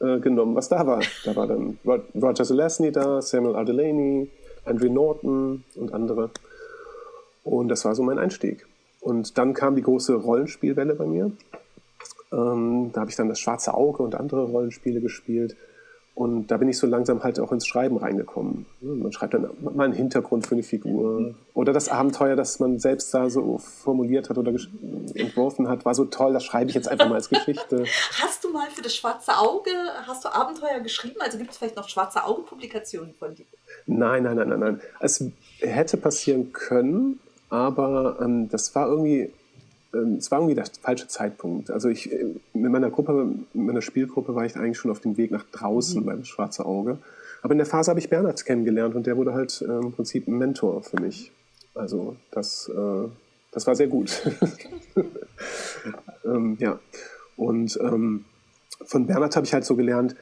[0.00, 1.00] äh, genommen, was da war.
[1.24, 3.64] Da war dann Roger Zelazny da, Samuel R.
[3.64, 4.30] Delaney,
[4.64, 6.30] Andrew Norton und andere.
[7.44, 8.66] Und das war so mein Einstieg.
[9.00, 11.32] Und dann kam die große Rollenspielwelle bei mir.
[12.32, 15.56] Ähm, da habe ich dann das Schwarze Auge und andere Rollenspiele gespielt.
[16.14, 18.66] Und da bin ich so langsam halt auch ins Schreiben reingekommen.
[18.80, 21.34] Man schreibt dann mal einen Hintergrund für eine Figur.
[21.54, 24.52] Oder das Abenteuer, das man selbst da so formuliert hat oder
[25.14, 27.84] entworfen hat, war so toll, das schreibe ich jetzt einfach mal als Geschichte.
[28.22, 29.70] Hast du mal für das Schwarze Auge,
[30.06, 31.16] hast du Abenteuer geschrieben?
[31.20, 33.46] Also gibt es vielleicht noch Schwarze Auge-Publikationen von dir?
[33.86, 34.80] Nein, nein, nein, nein, nein.
[35.00, 35.24] Es
[35.60, 39.32] hätte passieren können, aber ähm, das war irgendwie
[39.92, 41.70] es war irgendwie der falsche Zeitpunkt.
[41.70, 45.16] Also ich, äh, mit meiner Gruppe, mit meiner Spielgruppe war ich eigentlich schon auf dem
[45.16, 46.06] Weg nach draußen mhm.
[46.06, 46.98] beim Schwarze Auge.
[47.42, 50.28] Aber in der Phase habe ich Bernhard kennengelernt und der wurde halt äh, im Prinzip
[50.28, 51.32] ein Mentor für mich.
[51.74, 53.08] Also das, äh,
[53.50, 54.22] das war sehr gut.
[56.24, 56.78] ähm, ja.
[57.36, 58.24] Und ähm,
[58.84, 60.14] von Bernhard habe ich halt so gelernt,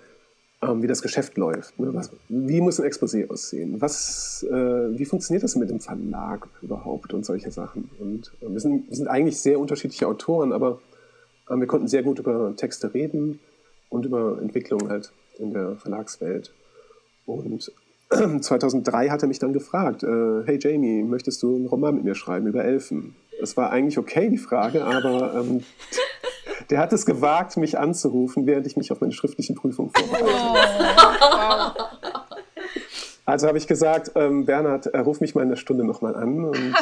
[0.63, 1.79] ähm, wie das Geschäft läuft.
[1.79, 1.95] Ne?
[1.95, 3.81] Was, wie muss ein Exposé aussehen?
[3.81, 7.91] Was, äh, wie funktioniert das mit dem Verlag überhaupt und solche Sachen?
[7.99, 10.81] Und äh, wir, sind, wir sind eigentlich sehr unterschiedliche Autoren, aber
[11.49, 13.41] äh, wir konnten sehr gut über Texte reden
[13.89, 16.53] und über Entwicklung halt in der Verlagswelt.
[17.25, 17.73] Und
[18.41, 22.15] 2003 hat er mich dann gefragt, äh, hey Jamie, möchtest du einen Roman mit mir
[22.15, 23.15] schreiben über Elfen?
[23.41, 25.63] Das war eigentlich okay, die Frage, aber ähm,
[26.71, 30.25] der hat es gewagt, mich anzurufen, während ich mich auf meine schriftlichen Prüfungen vorbereite.
[30.25, 31.85] Oh,
[33.25, 36.45] Also habe ich gesagt, ähm, Bernhard, äh, ruf mich mal in einer Stunde nochmal an.
[36.45, 36.75] Und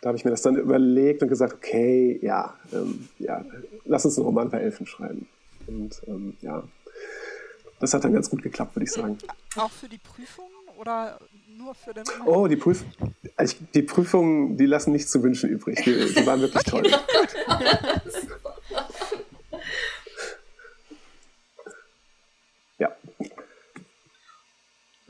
[0.00, 3.44] da habe ich mir das dann überlegt und gesagt, okay, ja, ähm, ja,
[3.86, 5.28] lass uns einen Roman bei Elfen schreiben.
[5.66, 6.62] Und ähm, ja,
[7.80, 9.16] das hat dann ganz gut geklappt, würde ich sagen.
[9.56, 11.18] Auch für die Prüfung oder
[11.56, 12.28] nur für den Roman?
[12.28, 12.84] Oh, die, Prüf
[13.74, 15.80] die Prüfungen, die lassen nichts zu wünschen übrig.
[15.84, 16.84] Die, die waren wirklich toll.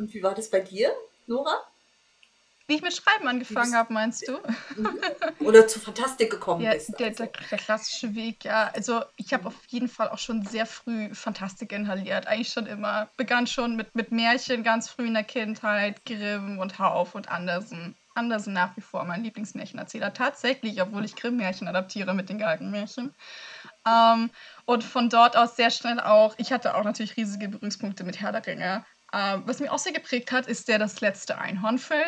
[0.03, 0.91] Und wie war das bei dir,
[1.29, 1.61] Nora?
[2.67, 4.33] Wie ich mit Schreiben angefangen habe, meinst du?
[4.77, 4.99] Mhm.
[5.47, 6.99] Oder zu Fantastik gekommen ja, bist.
[6.99, 8.69] Der, der, der, klassische Weg, ja.
[8.75, 12.27] Also ich habe auf jeden Fall auch schon sehr früh Fantastik inhaliert.
[12.27, 13.11] Eigentlich schon immer.
[13.17, 17.95] Begann schon mit, mit Märchen ganz früh in der Kindheit, Grimm und Hauf und Andersen.
[18.15, 20.13] Andersen nach wie vor mein Lieblingsmärchenerzähler.
[20.13, 23.15] Tatsächlich, obwohl ich Grimm-Märchen adaptiere mit den Galgenmärchen.
[23.87, 24.31] Ähm,
[24.65, 28.33] und von dort aus sehr schnell auch, ich hatte auch natürlich riesige Berührungspunkte mit Herr
[28.33, 28.85] der Ringe.
[29.15, 32.01] Uh, was mich auch sehr geprägt hat, ist der Das letzte Einhorn-Film.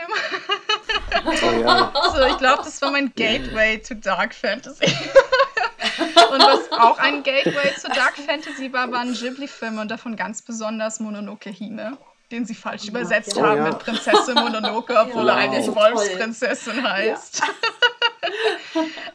[1.27, 1.93] Oh, ja.
[2.14, 4.87] so, ich glaube, das war mein Gateway to Dark Fantasy.
[4.87, 10.99] und was auch ein Gateway zu Dark Fantasy war, waren Ghibli-Filme und davon ganz besonders
[10.99, 11.99] Mononoke Hime,
[12.31, 13.43] den sie falsch übersetzt ja.
[13.43, 13.70] haben oh, ja.
[13.70, 17.43] mit Prinzessin Mononoke, obwohl er eigentlich Wolfsprinzessin heißt.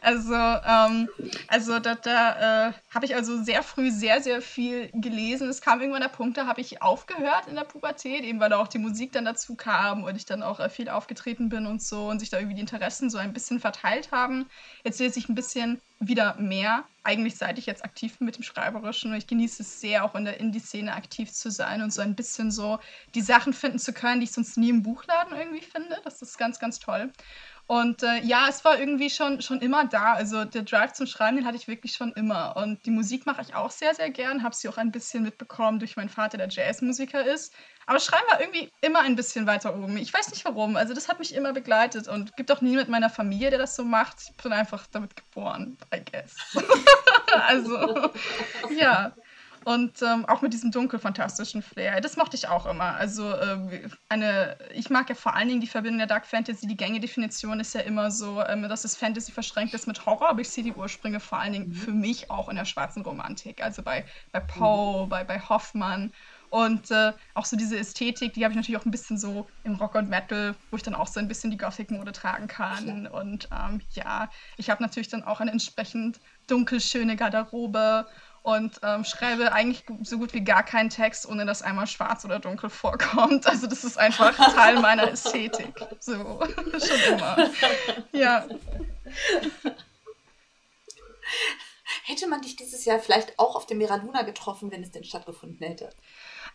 [0.00, 1.08] Also, ähm,
[1.48, 5.48] also da, da äh, habe ich also sehr früh sehr, sehr viel gelesen.
[5.48, 8.58] Es kam irgendwann der Punkt, da habe ich aufgehört in der Pubertät, eben weil da
[8.58, 11.82] auch die Musik dann dazu kam und ich dann auch äh, viel aufgetreten bin und
[11.82, 14.46] so und sich da irgendwie die Interessen so ein bisschen verteilt haben.
[14.84, 18.42] Jetzt lese ich ein bisschen wieder mehr, eigentlich seit ich jetzt aktiv bin mit dem
[18.42, 19.12] Schreiberischen.
[19.12, 22.14] Und ich genieße es sehr, auch in der Indie-Szene aktiv zu sein und so ein
[22.14, 22.78] bisschen so
[23.14, 26.00] die Sachen finden zu können, die ich sonst nie im Buchladen irgendwie finde.
[26.02, 27.12] Das ist ganz, ganz toll.
[27.70, 30.14] Und äh, ja, es war irgendwie schon, schon immer da.
[30.14, 32.56] Also der Drive zum Schreiben, den hatte ich wirklich schon immer.
[32.56, 34.42] Und die Musik mache ich auch sehr, sehr gern.
[34.42, 37.54] Habe sie auch ein bisschen mitbekommen durch meinen Vater, der Jazzmusiker ist.
[37.86, 39.96] Aber Schreiben war irgendwie immer ein bisschen weiter oben.
[39.98, 40.74] Ich weiß nicht warum.
[40.74, 43.76] Also das hat mich immer begleitet und gibt auch nie mit meiner Familie, der das
[43.76, 44.16] so macht.
[44.20, 46.34] Ich bin einfach damit geboren, I guess.
[47.46, 48.10] also
[48.76, 49.12] ja.
[49.64, 52.00] Und ähm, auch mit diesem dunkel-fantastischen Flair.
[52.00, 52.94] Das mochte ich auch immer.
[52.94, 56.66] Also äh, eine, ich mag ja vor allen Dingen die Verbindung der Dark Fantasy.
[56.66, 60.40] Die Gänge-Definition ist ja immer so, ähm, dass es Fantasy verschränkt ist mit Horror, aber
[60.40, 61.74] ich sehe die Ursprünge vor allen Dingen mhm.
[61.74, 63.62] für mich auch in der schwarzen Romantik.
[63.62, 65.08] Also bei, bei Poe, mhm.
[65.10, 66.12] bei, bei Hoffmann.
[66.50, 69.76] Und äh, auch so diese Ästhetik, die habe ich natürlich auch ein bisschen so im
[69.76, 73.06] Rock und Metal, wo ich dann auch so ein bisschen die Gothic-Mode tragen kann.
[73.06, 78.06] Und ähm, ja, ich habe natürlich dann auch eine entsprechend dunkelschöne Garderobe
[78.42, 82.38] und ähm, schreibe eigentlich so gut wie gar keinen Text, ohne dass einmal schwarz oder
[82.38, 83.46] dunkel vorkommt.
[83.46, 85.74] Also das ist einfach Teil meiner Ästhetik.
[85.98, 86.14] So,
[86.72, 87.50] schon immer.
[88.12, 88.46] Ja.
[92.04, 95.04] Hätte man dich dieses Jahr vielleicht auch auf dem Mera Luna getroffen, wenn es denn
[95.04, 95.90] stattgefunden hätte?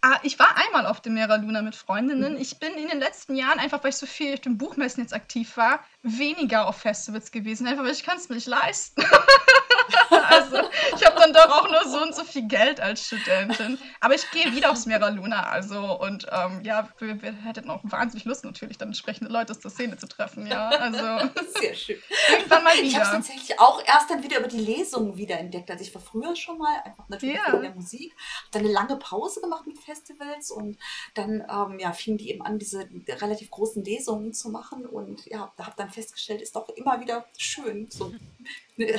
[0.01, 2.33] Ah, ich war einmal auf dem Mera Luna mit Freundinnen.
[2.33, 2.41] Mhm.
[2.41, 5.13] Ich bin in den letzten Jahren, einfach weil ich so viel auf den Buchmessen jetzt
[5.13, 7.68] aktiv war, weniger auf Festivals gewesen.
[7.68, 9.03] Einfach weil ich kann es mir nicht leisten.
[10.10, 10.58] also
[10.95, 13.78] ich habe dann doch auch nur so und so viel Geld als Studentin.
[13.99, 15.49] Aber ich gehe wieder aufs Mera Luna.
[15.49, 19.60] Also und ähm, ja, wir, wir, hätten auch wahnsinnig Lust natürlich, dann entsprechende Leute aus
[19.60, 20.47] der Szene zu treffen.
[20.47, 21.30] Ja, also
[21.60, 21.97] sehr schön.
[22.32, 22.84] Irgendwann mal wieder.
[22.84, 25.70] Ich habe es tatsächlich auch erst dann wieder über die Lesungen wiederentdeckt.
[25.72, 27.53] Also ich war früher schon mal einfach natürlich ja.
[27.53, 30.78] in der Musik, habe dann eine lange Pause gemacht mit Festivals und
[31.14, 32.88] dann ähm, ja fingen die eben an, diese
[33.22, 37.26] relativ großen Lesungen zu machen und ja, da habe dann festgestellt, ist doch immer wieder
[37.38, 37.89] schön.
[37.89, 38.14] So.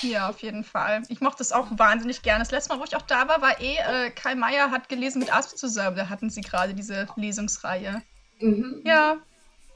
[0.00, 1.02] Ja, auf jeden Fall.
[1.10, 2.40] Ich mochte es auch wahnsinnig gerne.
[2.40, 5.18] Das letzte Mal, wo ich auch da war, war eh, äh, Kai Meier hat gelesen
[5.18, 5.96] mit Asp zusammen.
[5.96, 8.02] Da hatten sie gerade diese Lesungsreihe.
[8.38, 8.80] Mhm.
[8.84, 9.18] Ja,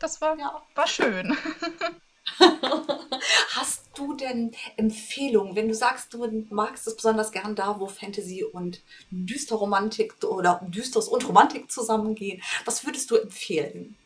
[0.00, 0.62] das war, ja.
[0.74, 1.36] war schön.
[3.50, 8.44] Hast du denn Empfehlungen, wenn du sagst, du magst es besonders gern da, wo Fantasy
[8.44, 12.42] und Düsterromantik oder Düsteres und Romantik zusammengehen?
[12.64, 13.96] Was würdest du empfehlen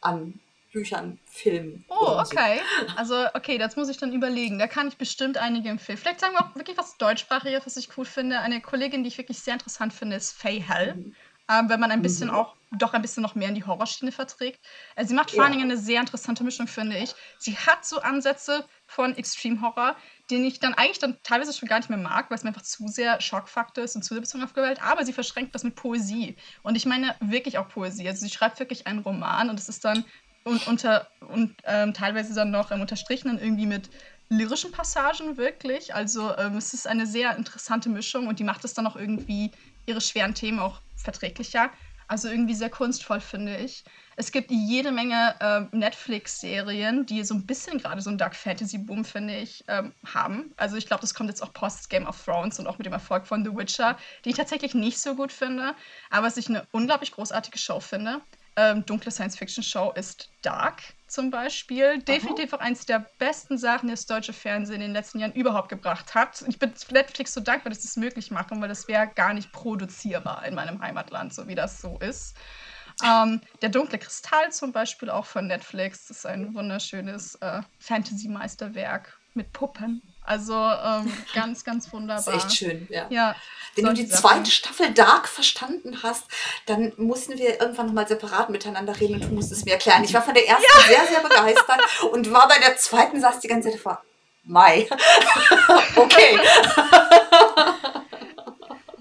[0.00, 0.40] an
[0.76, 1.86] Büchern, Filmen.
[1.88, 2.60] Oh, okay.
[2.80, 2.96] So.
[2.96, 4.58] Also, okay, das muss ich dann überlegen.
[4.58, 5.96] Da kann ich bestimmt einige empfehlen.
[5.96, 8.40] Vielleicht sagen wir auch wirklich was Deutschsprachiges, was ich cool finde.
[8.40, 10.94] Eine Kollegin, die ich wirklich sehr interessant finde, ist Faye Hell.
[10.94, 11.14] Mhm.
[11.48, 12.34] Ähm, wenn man ein bisschen mhm.
[12.34, 14.60] auch, doch ein bisschen noch mehr in die Horrorschiene verträgt.
[14.96, 17.14] Also, sie macht vor allen Dingen eine sehr interessante Mischung, finde ich.
[17.38, 19.96] Sie hat so Ansätze von Extreme Horror,
[20.30, 22.62] den ich dann eigentlich dann teilweise schon gar nicht mehr mag, weil es mir einfach
[22.62, 24.82] zu sehr Schockfaktor ist und zu sehr bezogen auf Gewalt.
[24.82, 26.36] Aber sie verschränkt das mit Poesie.
[26.62, 28.06] Und ich meine wirklich auch Poesie.
[28.08, 30.04] Also sie schreibt wirklich einen Roman und es ist dann
[30.46, 33.90] und, unter, und ähm, teilweise dann noch ähm, unterstrichen irgendwie mit
[34.28, 35.92] lyrischen Passagen wirklich.
[35.94, 39.50] Also ähm, es ist eine sehr interessante Mischung und die macht es dann auch irgendwie
[39.86, 41.70] ihre schweren Themen auch verträglicher.
[42.06, 43.82] Also irgendwie sehr kunstvoll, finde ich.
[44.14, 49.04] Es gibt jede Menge ähm, Netflix-Serien, die so ein bisschen gerade so einen Dark Fantasy-Boom,
[49.04, 50.52] finde ich, ähm, haben.
[50.56, 52.92] Also ich glaube, das kommt jetzt auch post Game of Thrones und auch mit dem
[52.92, 55.74] Erfolg von The Witcher, die ich tatsächlich nicht so gut finde,
[56.08, 58.20] aber was ich eine unglaublich großartige Show finde
[58.56, 61.98] ähm, dunkle Science-Fiction-Show ist Dark zum Beispiel.
[61.98, 65.68] Definitiv auch eines der besten Sachen, die das deutsche Fernsehen in den letzten Jahren überhaupt
[65.68, 66.42] gebracht hat.
[66.48, 69.52] Ich bin Netflix so dankbar, dass sie es möglich machen, weil das wäre gar nicht
[69.52, 72.36] produzierbar in meinem Heimatland, so wie das so ist.
[73.04, 79.18] Ähm, der dunkle Kristall zum Beispiel auch von Netflix das ist ein wunderschönes äh, Fantasy-Meisterwerk
[79.34, 80.00] mit Puppen.
[80.26, 82.24] Also ähm, ganz, ganz wunderbar.
[82.24, 83.06] Das ist echt schön, ja.
[83.08, 83.36] ja
[83.74, 84.46] Wenn du die zweite Sachen.
[84.46, 86.24] Staffel Dark verstanden hast,
[86.66, 90.02] dann mussten wir irgendwann nochmal separat miteinander reden und du musst es mir erklären.
[90.04, 90.86] Ich war von der ersten ja.
[90.88, 94.02] sehr, sehr begeistert und war bei der zweiten, saß die ganze Zeit vor
[94.42, 94.88] Mai.
[95.96, 96.38] okay.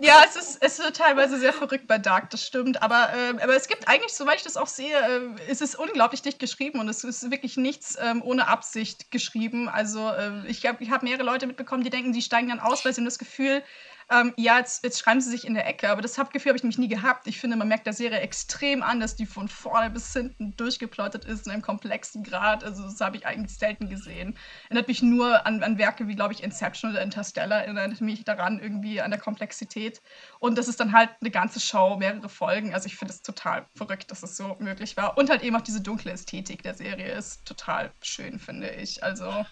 [0.02, 2.82] Ja, es ist, es ist teilweise sehr verrückt bei Dark, das stimmt.
[2.82, 6.22] Aber, äh, aber es gibt eigentlich, soweit ich das auch sehe, äh, es ist unglaublich
[6.22, 9.70] dicht geschrieben und es ist wirklich nichts ähm, ohne Absicht geschrieben.
[9.70, 12.84] Also äh, ich habe ich hab mehrere Leute mitbekommen, die denken, die steigen dann aus,
[12.84, 13.64] weil sie haben das Gefühl,
[14.12, 16.64] ähm, ja, jetzt, jetzt schreiben sie sich in der Ecke, aber das Gefühl habe ich
[16.64, 17.26] nämlich nie gehabt.
[17.26, 21.26] Ich finde, man merkt der Serie extrem an, dass die von vorne bis hinten durchgeplottet
[21.26, 22.64] ist in einem komplexen Grad.
[22.64, 24.38] Also das habe ich eigentlich selten gesehen.
[24.66, 28.60] Erinnert mich nur an, an Werke wie, glaube ich, Inception oder Interstellar, erinnert mich daran
[28.60, 30.02] irgendwie an der Komplexität.
[30.40, 32.76] Und das ist dann halt eine ganze Show, mehrere Folgen.
[32.76, 35.18] Also ich finde es total verrückt, dass es so möglich war.
[35.18, 39.04] Und halt eben auch diese dunkle Ästhetik der Serie ist total schön, finde ich.
[39.04, 39.46] Also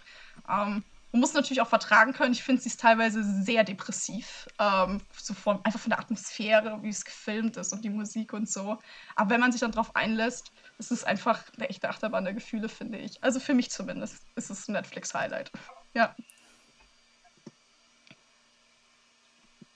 [0.48, 0.84] ähm,
[1.14, 2.34] man muss natürlich auch vertragen können.
[2.34, 4.48] Ich finde, sie ist teilweise sehr depressiv.
[4.60, 8.50] Ähm, so von, einfach von der Atmosphäre, wie es gefilmt ist und die Musik und
[8.50, 8.80] so.
[9.16, 12.68] Aber wenn man sich dann darauf einlässt, ist es einfach eine echte Achterbahn der Gefühle,
[12.68, 13.24] finde ich.
[13.24, 15.52] Also für mich zumindest ist es ein Netflix-Highlight.
[15.94, 16.16] Ja.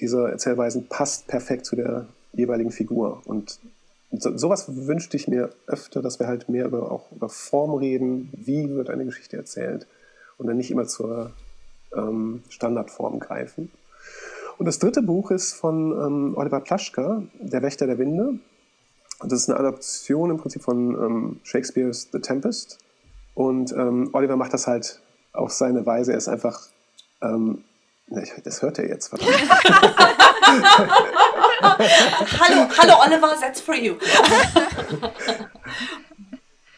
[0.00, 3.22] dieser Erzählweisen passt perfekt zu der jeweiligen Figur.
[3.24, 3.58] Und
[4.12, 8.30] so, sowas wünschte ich mir öfter, dass wir halt mehr über, auch über Form reden,
[8.32, 9.86] wie wird eine Geschichte erzählt
[10.38, 11.32] und dann nicht immer zur
[11.96, 13.70] ähm, Standardform greifen.
[14.58, 18.38] Und das dritte Buch ist von ähm, Oliver Plaschka, Der Wächter der Winde.
[19.22, 22.78] Das ist eine Adaption im Prinzip von ähm, Shakespeares The Tempest.
[23.34, 25.00] Und ähm, Oliver macht das halt
[25.32, 26.12] auf seine Weise.
[26.12, 26.68] Er ist einfach
[27.22, 27.64] ähm,
[28.44, 29.12] das hört er jetzt.
[31.40, 33.96] hallo, hallo Oliver, that's for you.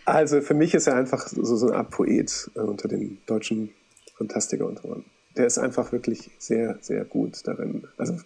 [0.05, 3.75] also für mich ist er einfach so, so eine Art Poet äh, unter den deutschen
[4.17, 5.05] Fantastiker-Autoren.
[5.37, 7.89] Der ist einfach wirklich sehr, sehr gut darin.
[7.97, 8.17] Also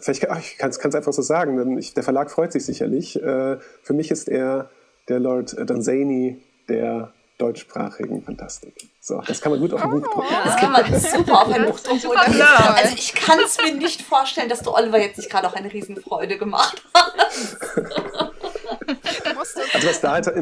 [0.00, 3.16] vielleicht ach, ich kann es einfach so sagen, ich, der Verlag freut sich sicherlich.
[3.22, 4.70] Äh, für mich ist er
[5.08, 8.74] der Lord Danzani der deutschsprachigen Fantastik.
[9.00, 10.34] So, das kann man gut auf ein Buch drucken.
[10.44, 12.16] Das kann man super auf ein Buch drucken.
[12.16, 15.72] Also ich kann es mir nicht vorstellen, dass du Oliver jetzt nicht gerade auch eine
[15.72, 17.56] Riesenfreude gemacht hast.
[19.74, 20.32] also was da halt,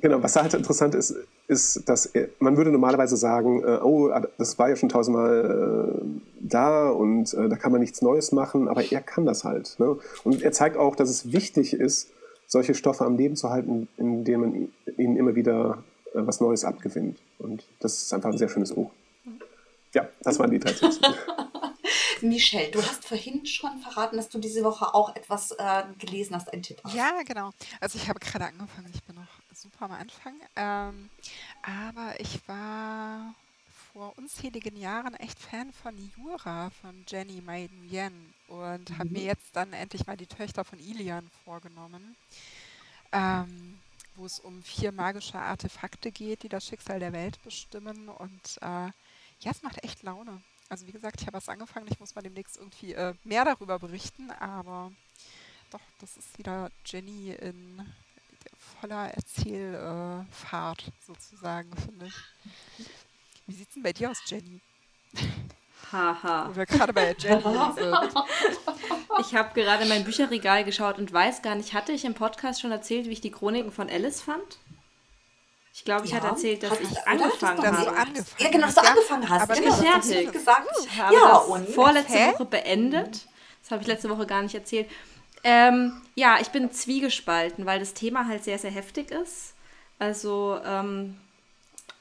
[0.00, 1.14] genau, was da halt interessant ist,
[1.46, 6.04] ist, dass man würde normalerweise sagen, äh, oh, das war ja schon tausendmal äh,
[6.40, 9.78] da und äh, da kann man nichts Neues machen, aber er kann das halt.
[9.78, 9.98] Ne?
[10.24, 12.10] Und er zeigt auch, dass es wichtig ist,
[12.52, 15.82] solche Stoffe am Leben zu halten, indem man ihnen immer wieder
[16.12, 17.18] äh, was Neues abgewinnt.
[17.38, 18.90] Und das ist einfach ein sehr schönes Buch.
[19.94, 21.00] Ja, das waren die drei Tipps.
[22.20, 26.52] Michelle, du hast vorhin schon verraten, dass du diese Woche auch etwas äh, gelesen hast,
[26.52, 26.94] ein Tipp hast.
[26.94, 27.50] Ja, genau.
[27.80, 30.34] Also ich habe gerade angefangen, ich bin noch super am Anfang.
[30.54, 31.08] Ähm,
[31.62, 33.34] aber ich war
[33.92, 38.98] vor unzähligen Jahren echt Fan von Jura von Jenny Mai Nguyen und mhm.
[38.98, 42.16] habe mir jetzt dann endlich mal die Töchter von Ilian vorgenommen,
[43.12, 43.78] ähm,
[44.16, 48.08] wo es um vier magische Artefakte geht, die das Schicksal der Welt bestimmen.
[48.08, 48.90] Und äh,
[49.40, 50.40] ja, es macht echt Laune.
[50.68, 53.78] Also wie gesagt, ich habe was angefangen, ich muss mal demnächst irgendwie äh, mehr darüber
[53.78, 54.90] berichten, aber
[55.70, 57.92] doch, das ist wieder Jenny in
[58.80, 62.14] voller Erzählfahrt äh, sozusagen, finde ich.
[63.46, 64.60] Wie sieht es denn bei dir aus, Jenny?
[65.90, 66.48] Haha.
[66.48, 67.42] Wo wir gerade bei Jenny
[67.74, 68.14] sind.
[69.20, 72.72] Ich habe gerade mein Bücherregal geschaut und weiß gar nicht, hatte ich im Podcast schon
[72.72, 74.58] erzählt, wie ich die Chroniken von Alice fand?
[75.74, 76.18] Ich glaube, ich ja.
[76.18, 77.96] hatte erzählt, dass Hat ich angefangen habe.
[77.96, 79.42] Angefangen ja, genau, dass du angefangen hast.
[79.42, 80.32] Aber ich bin fertig.
[80.32, 80.68] Gesagt.
[80.84, 81.68] Ich habe ja, das und?
[81.70, 82.32] vorletzte Hä?
[82.32, 83.26] Woche beendet.
[83.62, 84.90] Das habe ich letzte Woche gar nicht erzählt.
[85.44, 89.54] Ähm, ja, ich bin zwiegespalten, weil das Thema halt sehr, sehr heftig ist.
[89.98, 91.16] Also ähm,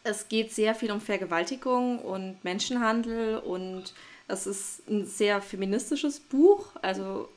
[0.03, 3.93] es geht sehr viel um Vergewaltigung und Menschenhandel und
[4.27, 7.27] Es ist ein sehr feministisches Buch, also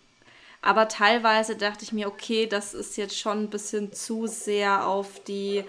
[0.65, 5.23] aber teilweise dachte ich mir, okay, das ist jetzt schon ein bisschen zu sehr auf
[5.25, 5.63] die.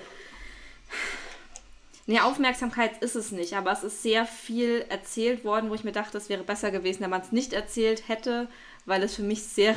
[2.08, 5.92] Nee, Aufmerksamkeit ist es nicht, aber es ist sehr viel erzählt worden, wo ich mir
[5.92, 8.48] dachte, es wäre besser gewesen, wenn man es nicht erzählt hätte,
[8.86, 9.76] weil es für mich sehr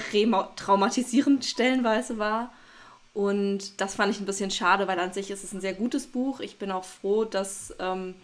[0.54, 2.52] traumatisierend stellenweise war.
[3.18, 6.06] Und das fand ich ein bisschen schade, weil an sich ist es ein sehr gutes
[6.06, 6.38] Buch.
[6.38, 8.14] Ich bin auch froh, dass ähm,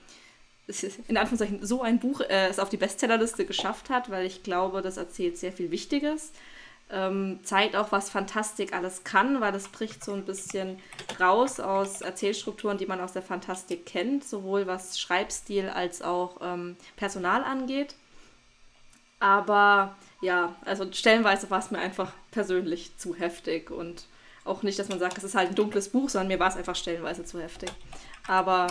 [0.69, 4.45] es in Anführungszeichen so ein Buch äh, es auf die Bestsellerliste geschafft hat, weil ich
[4.45, 6.31] glaube, das erzählt sehr viel Wichtiges.
[6.91, 10.79] Ähm, zeigt auch, was Fantastik alles kann, weil es bricht so ein bisschen
[11.19, 16.77] raus aus Erzählstrukturen, die man aus der Fantastik kennt, sowohl was Schreibstil als auch ähm,
[16.95, 17.97] Personal angeht.
[19.19, 24.05] Aber ja, also stellenweise war es mir einfach persönlich zu heftig und
[24.45, 26.57] auch nicht, dass man sagt, es ist halt ein dunkles Buch, sondern mir war es
[26.57, 27.71] einfach stellenweise zu heftig.
[28.27, 28.67] Aber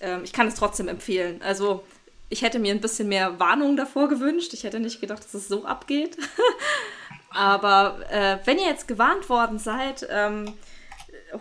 [0.00, 1.40] ähm, ich kann es trotzdem empfehlen.
[1.42, 1.84] Also
[2.28, 4.52] ich hätte mir ein bisschen mehr Warnung davor gewünscht.
[4.52, 6.16] Ich hätte nicht gedacht, dass es so abgeht.
[7.30, 10.54] Aber äh, wenn ihr jetzt gewarnt worden seid, ähm,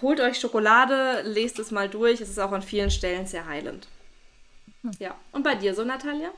[0.02, 2.22] holt euch Schokolade, lest es mal durch.
[2.22, 3.88] Es ist auch an vielen Stellen sehr heilend.
[4.82, 4.92] Hm.
[5.00, 5.16] Ja.
[5.32, 6.32] Und bei dir so, Natalia?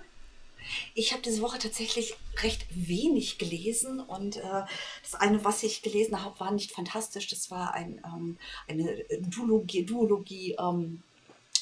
[0.94, 4.64] Ich habe diese Woche tatsächlich recht wenig gelesen und äh,
[5.04, 7.28] das eine, was ich gelesen habe, war nicht fantastisch.
[7.28, 8.38] Das war ein, ähm,
[8.68, 11.02] eine Duologie, Duologie ähm,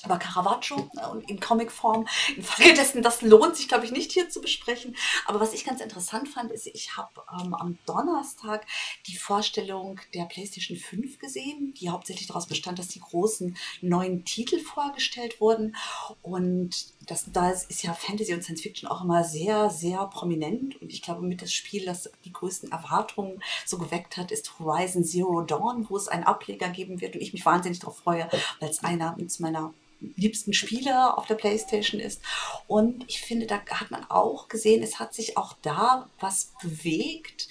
[0.04, 2.08] aber Caravaggio ne, und in Comicform.
[2.36, 4.96] Infolgedessen, das lohnt sich, glaube ich, nicht hier zu besprechen.
[5.26, 8.66] Aber was ich ganz interessant fand, ist, ich habe ähm, am Donnerstag
[9.08, 14.60] die Vorstellung der PlayStation 5 gesehen, die hauptsächlich daraus bestand, dass die großen neuen Titel
[14.60, 15.76] vorgestellt wurden.
[16.22, 20.82] Und das, da ist ja Fantasy und Science Fiction auch immer sehr, sehr prominent.
[20.82, 25.04] Und ich glaube, mit das Spiel, das die größten Erwartungen so geweckt hat, ist Horizon
[25.04, 27.16] Zero Dawn, wo es einen Ableger geben wird.
[27.16, 28.30] Und ich mich wahnsinnig darauf freue,
[28.60, 29.74] weil es einer meiner
[30.16, 32.22] liebsten Spiele auf der Playstation ist.
[32.68, 37.48] Und ich finde, da hat man auch gesehen, es hat sich auch da was bewegt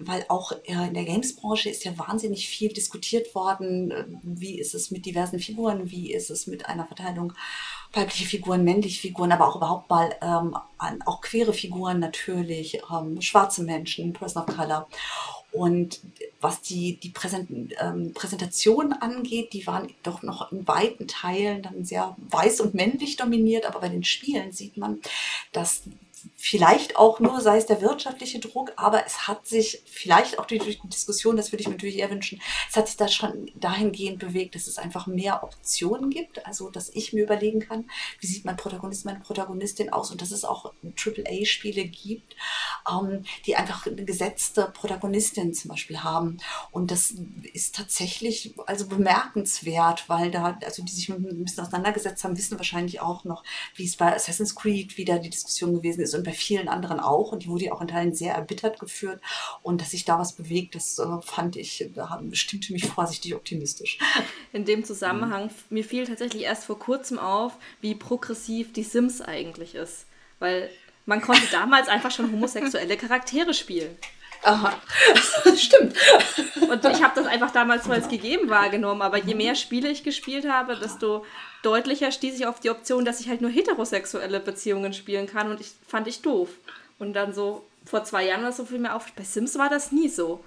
[0.00, 4.20] weil auch in der Games-Branche ist ja wahnsinnig viel diskutiert worden.
[4.22, 5.90] Wie ist es mit diversen Figuren?
[5.90, 7.32] Wie ist es mit einer Verteilung
[7.92, 10.56] weibliche Figuren, männliche Figuren, aber auch überhaupt mal ähm,
[11.06, 14.88] auch queere Figuren natürlich, ähm, schwarze Menschen, Person of Color.
[15.52, 16.00] Und
[16.40, 21.84] was die, die Präsent, ähm, Präsentation angeht, die waren doch noch in weiten Teilen dann
[21.84, 25.00] sehr weiß und männlich dominiert, aber bei den Spielen sieht man,
[25.52, 25.82] dass
[26.36, 30.62] vielleicht auch nur, sei es der wirtschaftliche Druck, aber es hat sich vielleicht auch durch
[30.62, 34.18] die Diskussion, das würde ich mir natürlich eher wünschen, es hat sich da schon dahingehend
[34.18, 37.90] bewegt, dass es einfach mehr Optionen gibt, also dass ich mir überlegen kann,
[38.20, 42.36] wie sieht mein Protagonist, meine Protagonistin aus und dass es auch AAA-Spiele gibt,
[42.90, 46.38] ähm, die einfach eine gesetzte Protagonistin zum Beispiel haben.
[46.70, 47.14] Und das
[47.52, 53.00] ist tatsächlich also bemerkenswert, weil da, also die sich ein bisschen auseinandergesetzt haben, wissen wahrscheinlich
[53.00, 53.44] auch noch,
[53.74, 57.32] wie es bei Assassin's Creed wieder die Diskussion gewesen ist und bei vielen anderen auch.
[57.32, 59.20] Und die wurde ja auch in Teilen sehr erbittert geführt.
[59.62, 63.98] Und dass sich da was bewegt, das äh, fand ich, da stimmte mich vorsichtig optimistisch.
[64.52, 65.50] In dem Zusammenhang, mhm.
[65.70, 70.06] mir fiel tatsächlich erst vor kurzem auf, wie progressiv die Sims eigentlich ist.
[70.38, 70.70] Weil
[71.06, 73.96] man konnte damals einfach schon homosexuelle Charaktere spielen.
[74.42, 74.80] Aha,
[75.56, 75.94] stimmt.
[76.70, 79.02] Und ich habe das einfach damals, weil es gegeben wahrgenommen.
[79.02, 81.24] Aber je mehr Spiele ich gespielt habe, desto
[81.62, 85.50] deutlicher stieß ich auf die Option, dass ich halt nur heterosexuelle Beziehungen spielen kann.
[85.50, 86.50] Und ich fand ich doof.
[86.98, 89.92] Und dann so vor zwei Jahren oder so fiel mir auf, bei Sims war das
[89.92, 90.44] nie so.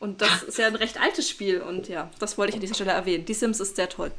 [0.00, 1.60] Und das ist ja ein recht altes Spiel.
[1.60, 3.24] Und ja, das wollte ich an dieser Stelle erwähnen.
[3.24, 4.10] Die Sims ist sehr toll.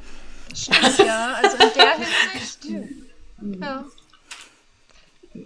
[0.98, 2.64] Ja, also in der Hinsicht.
[3.60, 3.84] Ja.
[5.34, 5.44] Ja,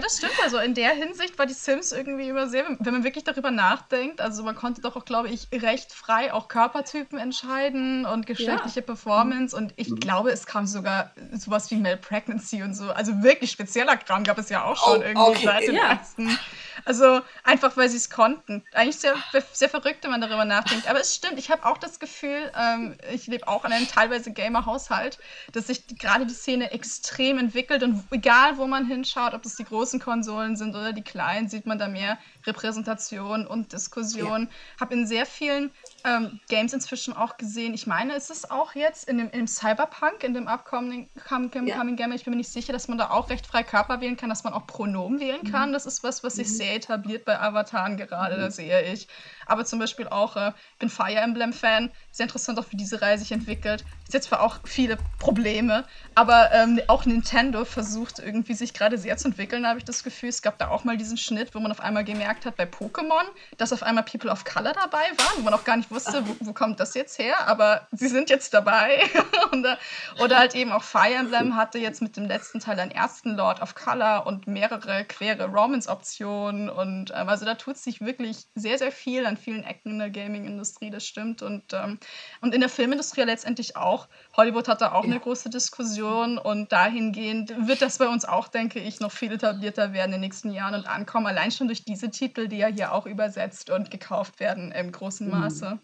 [0.00, 0.34] das stimmt.
[0.42, 4.20] Also in der Hinsicht war die Sims irgendwie immer sehr, wenn man wirklich darüber nachdenkt,
[4.20, 8.86] also man konnte doch auch, glaube ich, recht frei auch Körpertypen entscheiden und geschlechtliche ja.
[8.86, 10.00] Performance und ich mhm.
[10.00, 12.90] glaube, es kam sogar sowas wie Male Pregnancy und so.
[12.90, 15.44] Also wirklich spezieller Kram gab es ja auch schon oh, irgendwie okay.
[15.44, 15.90] seit den ja.
[15.90, 16.38] ersten
[16.86, 18.62] also einfach, weil sie es konnten.
[18.72, 19.16] Eigentlich sehr,
[19.52, 20.88] sehr verrückt, wenn man darüber nachdenkt.
[20.88, 24.32] Aber es stimmt, ich habe auch das Gefühl, ähm, ich lebe auch in einem teilweise
[24.32, 25.18] Gamer-Haushalt,
[25.52, 29.64] dass sich gerade die Szene extrem entwickelt und egal, wo man hinschaut, ob das die
[29.76, 32.16] großen Konsolen sind oder die kleinen, sieht man da mehr
[32.46, 34.48] Repräsentation und Diskussion.
[34.50, 34.80] Ja.
[34.80, 35.70] Habe in sehr vielen
[36.04, 37.74] ähm, Games inzwischen auch gesehen.
[37.74, 41.66] Ich meine, ist es auch jetzt in dem, in dem Cyberpunk, in dem upcoming Coming
[41.66, 41.82] ja.
[41.82, 44.30] Game, ich bin mir nicht sicher, dass man da auch recht frei Körper wählen kann,
[44.30, 45.52] dass man auch Pronomen wählen mhm.
[45.52, 45.72] kann.
[45.74, 46.52] Das ist was, was sich mhm.
[46.52, 48.40] sehr etabliert bei Avataren gerade, mhm.
[48.40, 49.08] da sehe ich.
[49.44, 53.32] Aber zum Beispiel auch, äh, bin Fire Emblem-Fan, sehr interessant auch, wie diese Reihe sich
[53.32, 53.84] entwickelt.
[54.06, 59.16] Ist jetzt zwar auch viele Probleme, aber ähm, auch Nintendo versucht irgendwie sich gerade sehr
[59.16, 61.70] zu entwickeln habe ich das Gefühl, es gab da auch mal diesen Schnitt, wo man
[61.70, 63.24] auf einmal gemerkt hat bei Pokémon,
[63.58, 66.36] dass auf einmal People of Color dabei waren, wo man auch gar nicht wusste, wo,
[66.40, 69.00] wo kommt das jetzt her, aber sie sind jetzt dabei.
[69.52, 69.78] oder,
[70.20, 73.60] oder halt eben auch Fire Emblem hatte jetzt mit dem letzten Teil einen ersten Lord
[73.60, 78.92] of Color und mehrere quere Romance-Optionen und ähm, also da tut sich wirklich sehr, sehr
[78.92, 81.98] viel an vielen Ecken in der Gaming-Industrie, das stimmt und, ähm,
[82.40, 84.08] und in der Filmindustrie letztendlich auch.
[84.36, 85.10] Hollywood hat da auch ja.
[85.10, 89.92] eine große Diskussion und dahingehend wird das bei uns auch, denke ich, noch viel etablierter
[89.92, 91.26] werden in den nächsten Jahren und ankommen.
[91.26, 95.26] Allein schon durch diese Titel, die ja hier auch übersetzt und gekauft werden im großen
[95.26, 95.32] mhm.
[95.32, 95.78] Maße.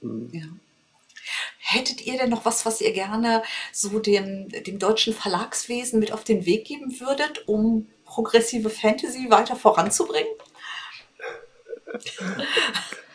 [0.00, 0.28] Mhm.
[0.32, 0.46] Ja.
[1.58, 6.24] Hättet ihr denn noch was, was ihr gerne so dem, dem deutschen Verlagswesen mit auf
[6.24, 10.32] den Weg geben würdet, um progressive Fantasy weiter voranzubringen?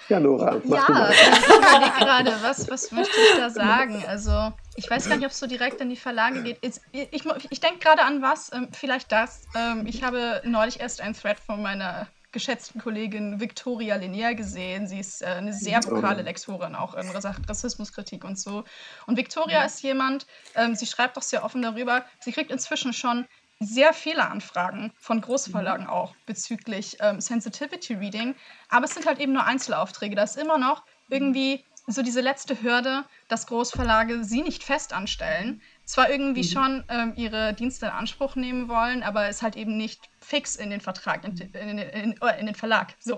[0.09, 4.03] Ja, Nora, mach ja, ich überlege gerade, was, was möchte ich da sagen?
[4.07, 6.59] Also, ich weiß gar nicht, ob es so direkt in die Verlage geht.
[6.61, 6.79] Ich,
[7.11, 9.43] ich, ich denke gerade an was, ähm, vielleicht das.
[9.55, 14.87] Ähm, ich habe neulich erst einen Thread von meiner geschätzten Kollegin Victoria Linear gesehen.
[14.87, 18.63] Sie ist äh, eine sehr vokale Lektorin, auch in Rassismuskritik und so.
[19.07, 23.25] Und Victoria ist jemand, ähm, sie schreibt auch sehr offen darüber, sie kriegt inzwischen schon
[23.59, 25.91] sehr viele Anfragen von Großverlagen mhm.
[25.91, 28.35] auch bezüglich ähm, Sensitivity Reading,
[28.69, 30.15] aber es sind halt eben nur Einzelaufträge.
[30.15, 35.61] Da ist immer noch irgendwie so diese letzte Hürde, dass Großverlage sie nicht fest anstellen.
[35.85, 36.51] Zwar irgendwie mhm.
[36.51, 40.69] schon ähm, ihre Dienste in Anspruch nehmen wollen, aber es halt eben nicht fix in
[40.69, 43.17] den Vertrag, in, in, in, in den Verlag, so,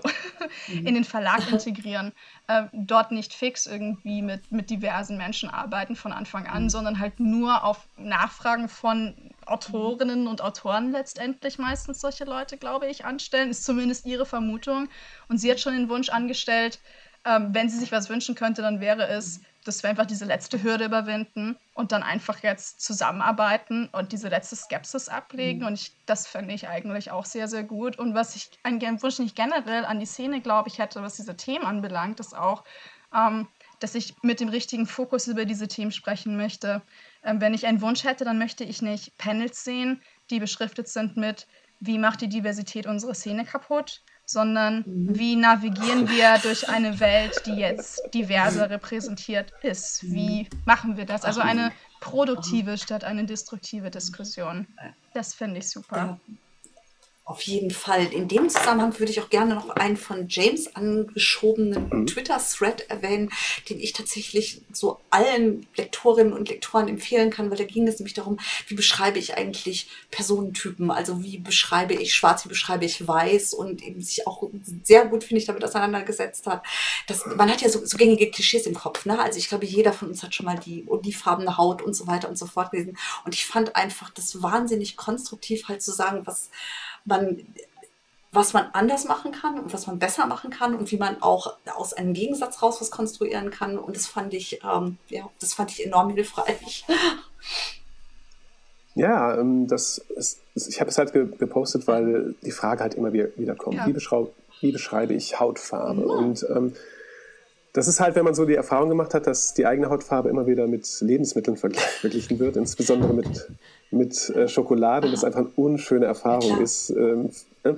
[0.68, 0.86] mhm.
[0.86, 2.12] in den Verlag integrieren.
[2.46, 6.70] Äh, dort nicht fix irgendwie mit, mit diversen Menschen arbeiten von Anfang an, mhm.
[6.70, 13.04] sondern halt nur auf Nachfragen von Autorinnen und Autoren letztendlich meistens solche Leute, glaube ich,
[13.04, 13.50] anstellen.
[13.50, 14.88] Ist zumindest ihre Vermutung.
[15.28, 16.78] Und sie hat schon den Wunsch angestellt,
[17.24, 20.62] ähm, wenn sie sich was wünschen könnte, dann wäre es, dass wir einfach diese letzte
[20.62, 25.60] Hürde überwinden und dann einfach jetzt zusammenarbeiten und diese letzte Skepsis ablegen.
[25.60, 25.66] Mhm.
[25.66, 27.98] Und ich, das fände ich eigentlich auch sehr, sehr gut.
[27.98, 31.36] Und was ich, ein Wunsch nicht generell an die Szene, glaube ich, hätte, was diese
[31.36, 32.64] Themen anbelangt, ist auch,
[33.14, 33.48] ähm,
[33.80, 36.80] dass ich mit dem richtigen Fokus über diese Themen sprechen möchte.
[37.22, 40.00] Ähm, wenn ich einen Wunsch hätte, dann möchte ich nicht Panels sehen,
[40.30, 41.46] die beschriftet sind mit,
[41.80, 45.18] wie macht die Diversität unsere Szene kaputt, sondern mhm.
[45.18, 50.02] wie navigieren wir durch eine Welt, die jetzt diverser repräsentiert ist?
[50.04, 51.24] Wie machen wir das?
[51.24, 54.66] Also eine produktive statt eine destruktive Diskussion.
[55.14, 55.96] Das finde ich super.
[55.96, 56.34] Ja.
[57.24, 58.12] Auf jeden Fall.
[58.12, 62.06] In dem Zusammenhang würde ich auch gerne noch einen von James angeschobenen mhm.
[62.08, 63.30] Twitter-Thread erwähnen,
[63.68, 68.14] den ich tatsächlich so allen Lektorinnen und Lektoren empfehlen kann, weil da ging es nämlich
[68.14, 73.54] darum, wie beschreibe ich eigentlich Personentypen, also wie beschreibe ich schwarz, wie beschreibe ich weiß
[73.54, 74.42] und eben sich auch
[74.82, 76.64] sehr gut, finde ich, damit auseinandergesetzt hat.
[77.06, 79.20] Das, man hat ja so, so gängige Klischees im Kopf, ne?
[79.20, 82.28] Also ich glaube, jeder von uns hat schon mal die olivfarbene Haut und so weiter
[82.28, 82.98] und so fort gelesen.
[83.24, 86.50] Und ich fand einfach das wahnsinnig konstruktiv halt zu sagen, was
[87.04, 87.38] man,
[88.32, 91.56] was man anders machen kann und was man besser machen kann und wie man auch
[91.74, 93.78] aus einem Gegensatz raus was konstruieren kann.
[93.78, 96.84] Und das fand ich, ähm, ja, das fand ich enorm hilfreich.
[98.94, 103.54] Ja, ähm, das ist, ich habe es halt gepostet, weil die Frage halt immer wieder
[103.54, 103.76] kommt.
[103.76, 103.86] Ja.
[103.86, 106.02] Wie, wie, beschreibe ich Hautfarbe?
[106.02, 106.06] Ja.
[106.06, 106.74] Und ähm,
[107.72, 110.46] das ist halt, wenn man so die Erfahrung gemacht hat, dass die eigene Hautfarbe immer
[110.46, 111.56] wieder mit Lebensmitteln
[112.00, 113.48] verglichen wird, insbesondere mit,
[113.90, 117.30] mit äh, Schokolade, und das einfach eine unschöne Erfahrung ja, ist, ähm,
[117.62, 117.74] äh,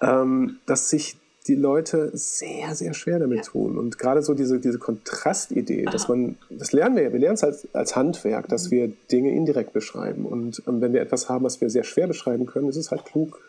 [0.00, 3.44] ähm, dass sich die Leute sehr, sehr schwer damit ja.
[3.44, 3.78] tun.
[3.78, 5.92] Und gerade so diese, diese Kontrastidee, Aha.
[5.92, 8.70] dass man, das lernen wir ja, wir lernen es als, als Handwerk, dass mhm.
[8.70, 10.26] wir Dinge indirekt beschreiben.
[10.26, 13.04] Und ähm, wenn wir etwas haben, was wir sehr schwer beschreiben können, ist es halt
[13.04, 13.40] klug,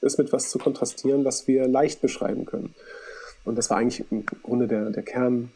[0.00, 2.74] es mit was zu kontrastieren, was wir leicht beschreiben können.
[3.44, 5.50] Und das war eigentlich im Grunde der, der, Kern,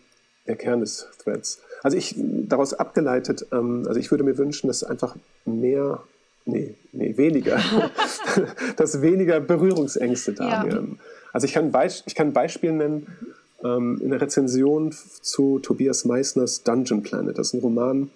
[0.46, 1.60] der Kern des Threads.
[1.82, 6.02] Also ich daraus abgeleitet, ähm, also ich würde mir wünschen, dass einfach mehr,
[6.44, 7.60] nee, nee, weniger,
[8.76, 10.66] dass weniger Berührungsängste da ja.
[10.66, 10.98] wären.
[11.32, 11.72] Also ich kann,
[12.06, 13.06] ich kann ein Beispiel nennen,
[13.62, 17.36] ähm, in der Rezension zu Tobias Meissners Dungeon Planet.
[17.38, 18.10] Das ist ein Roman,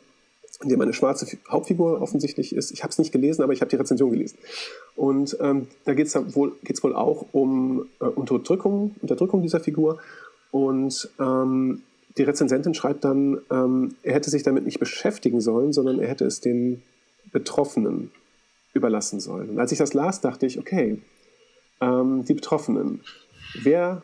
[0.62, 2.72] in dem eine schwarze Hauptfigur offensichtlich ist.
[2.72, 4.38] Ich habe es nicht gelesen, aber ich habe die Rezension gelesen.
[4.96, 9.98] Und ähm, da geht es wohl, geht's wohl auch um äh, Unterdrückung, Unterdrückung dieser Figur.
[10.50, 11.82] Und ähm,
[12.16, 16.24] die Rezensentin schreibt dann, ähm, er hätte sich damit nicht beschäftigen sollen, sondern er hätte
[16.24, 16.82] es den
[17.30, 18.10] Betroffenen
[18.74, 19.50] überlassen sollen.
[19.50, 21.00] Und als ich das las, dachte ich, okay,
[21.80, 23.00] ähm, die Betroffenen.
[23.62, 24.02] Wer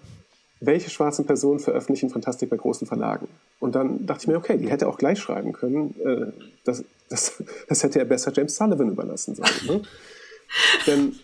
[0.67, 3.29] welche schwarzen Personen veröffentlichen Fantastik bei großen Verlagen?
[3.61, 5.95] Und dann dachte ich mir, okay, die hätte auch gleich schreiben können.
[6.05, 6.33] Äh,
[6.65, 9.67] das, das, das hätte er besser James Sullivan überlassen sollen.
[9.67, 9.83] Ne?
[10.87, 11.15] Denn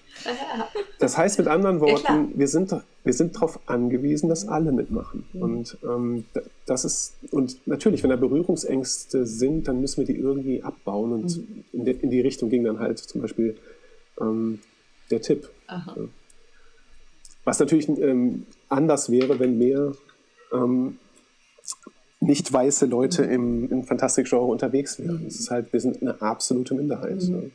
[0.99, 2.75] das heißt mit anderen Worten, wir sind,
[3.05, 5.25] wir sind darauf angewiesen, dass alle mitmachen.
[5.33, 5.43] Mhm.
[5.43, 6.25] Und ähm,
[6.67, 11.13] das ist, und natürlich, wenn da Berührungsängste sind, dann müssen wir die irgendwie abbauen.
[11.13, 11.65] Und mhm.
[11.73, 13.57] in, die, in, die, Richtung ging dann halt zum Beispiel
[14.21, 14.61] ähm,
[15.11, 15.49] der Tipp.
[15.69, 15.97] Aha.
[17.51, 19.91] Was natürlich ähm, anders wäre, wenn mehr
[20.53, 20.99] ähm,
[22.21, 23.33] nicht weiße Leute mhm.
[23.33, 25.27] im, im Fantastik-Genre unterwegs wären.
[25.27, 27.21] Es ist halt, wir sind eine absolute Minderheit.
[27.25, 27.31] Mhm.
[27.33, 27.51] Ne?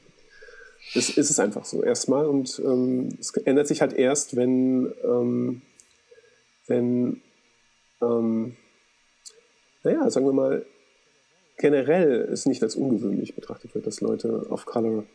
[0.95, 2.25] Das ist es einfach so, erstmal.
[2.25, 5.61] Und ähm, es ändert sich halt erst, wenn, ähm,
[6.67, 7.21] wenn
[8.01, 8.57] ähm,
[9.83, 10.65] naja, sagen wir mal,
[11.57, 15.05] generell es nicht als ungewöhnlich betrachtet wird, dass Leute of Color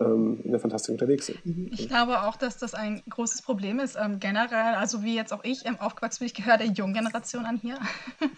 [0.00, 1.44] in der Fantastik unterwegs sind.
[1.44, 1.68] Mhm.
[1.72, 5.44] Ich glaube auch, dass das ein großes Problem ist, ähm, generell, also wie jetzt auch
[5.44, 7.78] ich ähm, aufgewachsen bin, ich gehöre der jungen Generation an hier.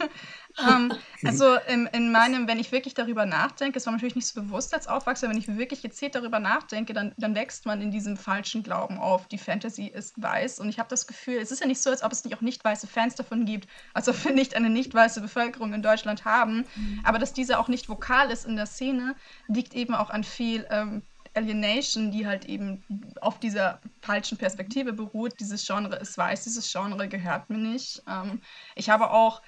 [0.69, 0.93] ähm,
[1.25, 4.75] also in, in, meinem, wenn ich wirklich darüber nachdenke, es war natürlich nicht so bewusst
[4.75, 8.65] als Aufwachser, wenn ich wirklich gezielt darüber nachdenke, dann, dann wächst man in diesem falschen
[8.65, 11.81] Glauben auf, die Fantasy ist weiß und ich habe das Gefühl, es ist ja nicht
[11.81, 14.57] so, als ob es nicht auch nicht weiße Fans davon gibt, als ob wir nicht
[14.57, 17.01] eine nicht weiße Bevölkerung in Deutschland haben, mhm.
[17.05, 19.15] aber dass diese auch nicht vokal ist in der Szene,
[19.47, 21.03] liegt eben auch an viel ähm,
[21.35, 22.85] Alienation, die halt eben
[23.20, 25.35] auf dieser falschen Perspektive beruht.
[25.41, 28.03] Dieses Genre ist weiß, dieses Genre gehört mir nicht.
[28.09, 28.43] Ähm,
[28.74, 29.43] ich habe auch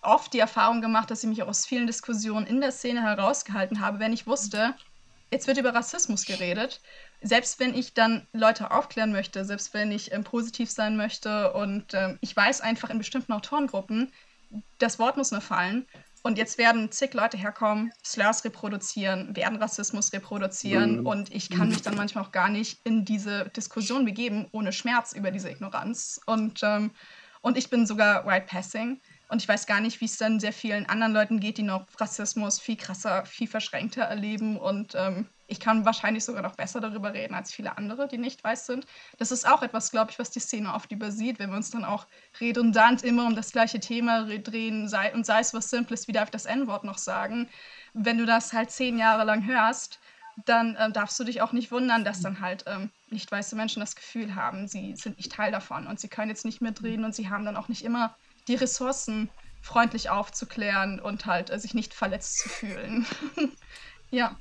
[0.00, 3.80] oft die Erfahrung gemacht, dass ich mich auch aus vielen Diskussionen in der Szene herausgehalten
[3.80, 4.74] habe, wenn ich wusste,
[5.30, 6.80] jetzt wird über Rassismus geredet.
[7.20, 11.94] Selbst wenn ich dann Leute aufklären möchte, selbst wenn ich ähm, positiv sein möchte und
[11.94, 14.12] ähm, ich weiß einfach in bestimmten Autorengruppen,
[14.78, 15.86] das Wort muss nur fallen
[16.26, 21.02] und jetzt werden zig Leute herkommen, Slurs reproduzieren, werden Rassismus reproduzieren.
[21.02, 21.06] Mhm.
[21.06, 25.12] Und ich kann mich dann manchmal auch gar nicht in diese Diskussion begeben, ohne Schmerz
[25.12, 26.20] über diese Ignoranz.
[26.26, 26.90] Und, ähm,
[27.42, 29.00] und ich bin sogar White Passing.
[29.28, 31.86] Und ich weiß gar nicht, wie es dann sehr vielen anderen Leuten geht, die noch
[31.98, 34.56] Rassismus viel krasser, viel verschränkter erleben.
[34.56, 38.42] Und ähm, ich kann wahrscheinlich sogar noch besser darüber reden als viele andere, die nicht
[38.44, 38.86] weiß sind.
[39.18, 41.84] Das ist auch etwas, glaube ich, was die Szene oft übersieht, wenn wir uns dann
[41.84, 42.06] auch
[42.40, 46.26] redundant immer um das gleiche Thema drehen sei, und sei es was Simples, wie darf
[46.26, 47.48] ich das N-Wort noch sagen.
[47.94, 49.98] Wenn du das halt zehn Jahre lang hörst,
[50.44, 53.80] dann ähm, darfst du dich auch nicht wundern, dass dann halt ähm, nicht weiße Menschen
[53.80, 57.14] das Gefühl haben, sie sind nicht Teil davon und sie können jetzt nicht mitreden und
[57.14, 58.14] sie haben dann auch nicht immer
[58.48, 59.30] die Ressourcen,
[59.60, 63.06] freundlich aufzuklären und halt äh, sich nicht verletzt zu fühlen.
[64.10, 64.36] ja.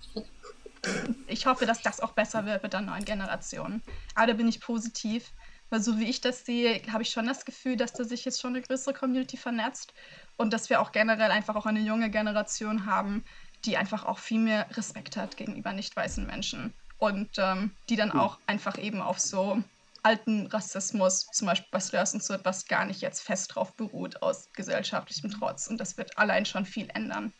[1.25, 3.81] Ich hoffe, dass das auch besser wird mit der neuen Generation.
[4.13, 5.31] Aber da bin ich positiv,
[5.71, 8.39] weil so wie ich das sehe, habe ich schon das Gefühl, dass da sich jetzt
[8.39, 9.93] schon eine größere Community vernetzt
[10.37, 13.25] und dass wir auch generell einfach auch eine junge Generation haben,
[13.65, 18.11] die einfach auch viel mehr Respekt hat gegenüber nicht weißen Menschen und ähm, die dann
[18.11, 19.63] auch einfach eben auf so
[20.05, 24.21] alten Rassismus, zum Beispiel bei Slurs und so etwas, gar nicht jetzt fest drauf beruht
[24.21, 25.67] aus gesellschaftlichem Trotz.
[25.67, 27.33] Und das wird allein schon viel ändern.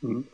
[0.00, 0.28] Mhm.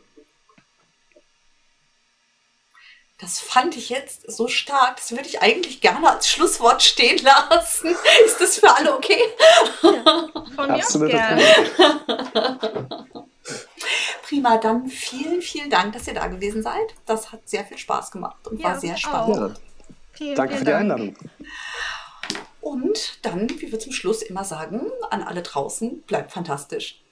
[3.19, 4.97] Das fand ich jetzt so stark.
[4.97, 7.95] Das würde ich eigentlich gerne als Schlusswort stehen lassen.
[8.25, 9.21] Ist das für alle okay?
[9.81, 11.43] Ja, von mir aus gerne.
[14.23, 16.95] Prima, dann vielen, vielen Dank, dass ihr da gewesen seid.
[17.05, 19.57] Das hat sehr viel Spaß gemacht und ja, war sehr spannend.
[19.57, 19.72] Ja.
[20.13, 21.15] Vielen, Danke vielen für die Einladung.
[22.61, 27.02] Und dann, wie wir zum Schluss immer sagen, an alle draußen, bleibt fantastisch.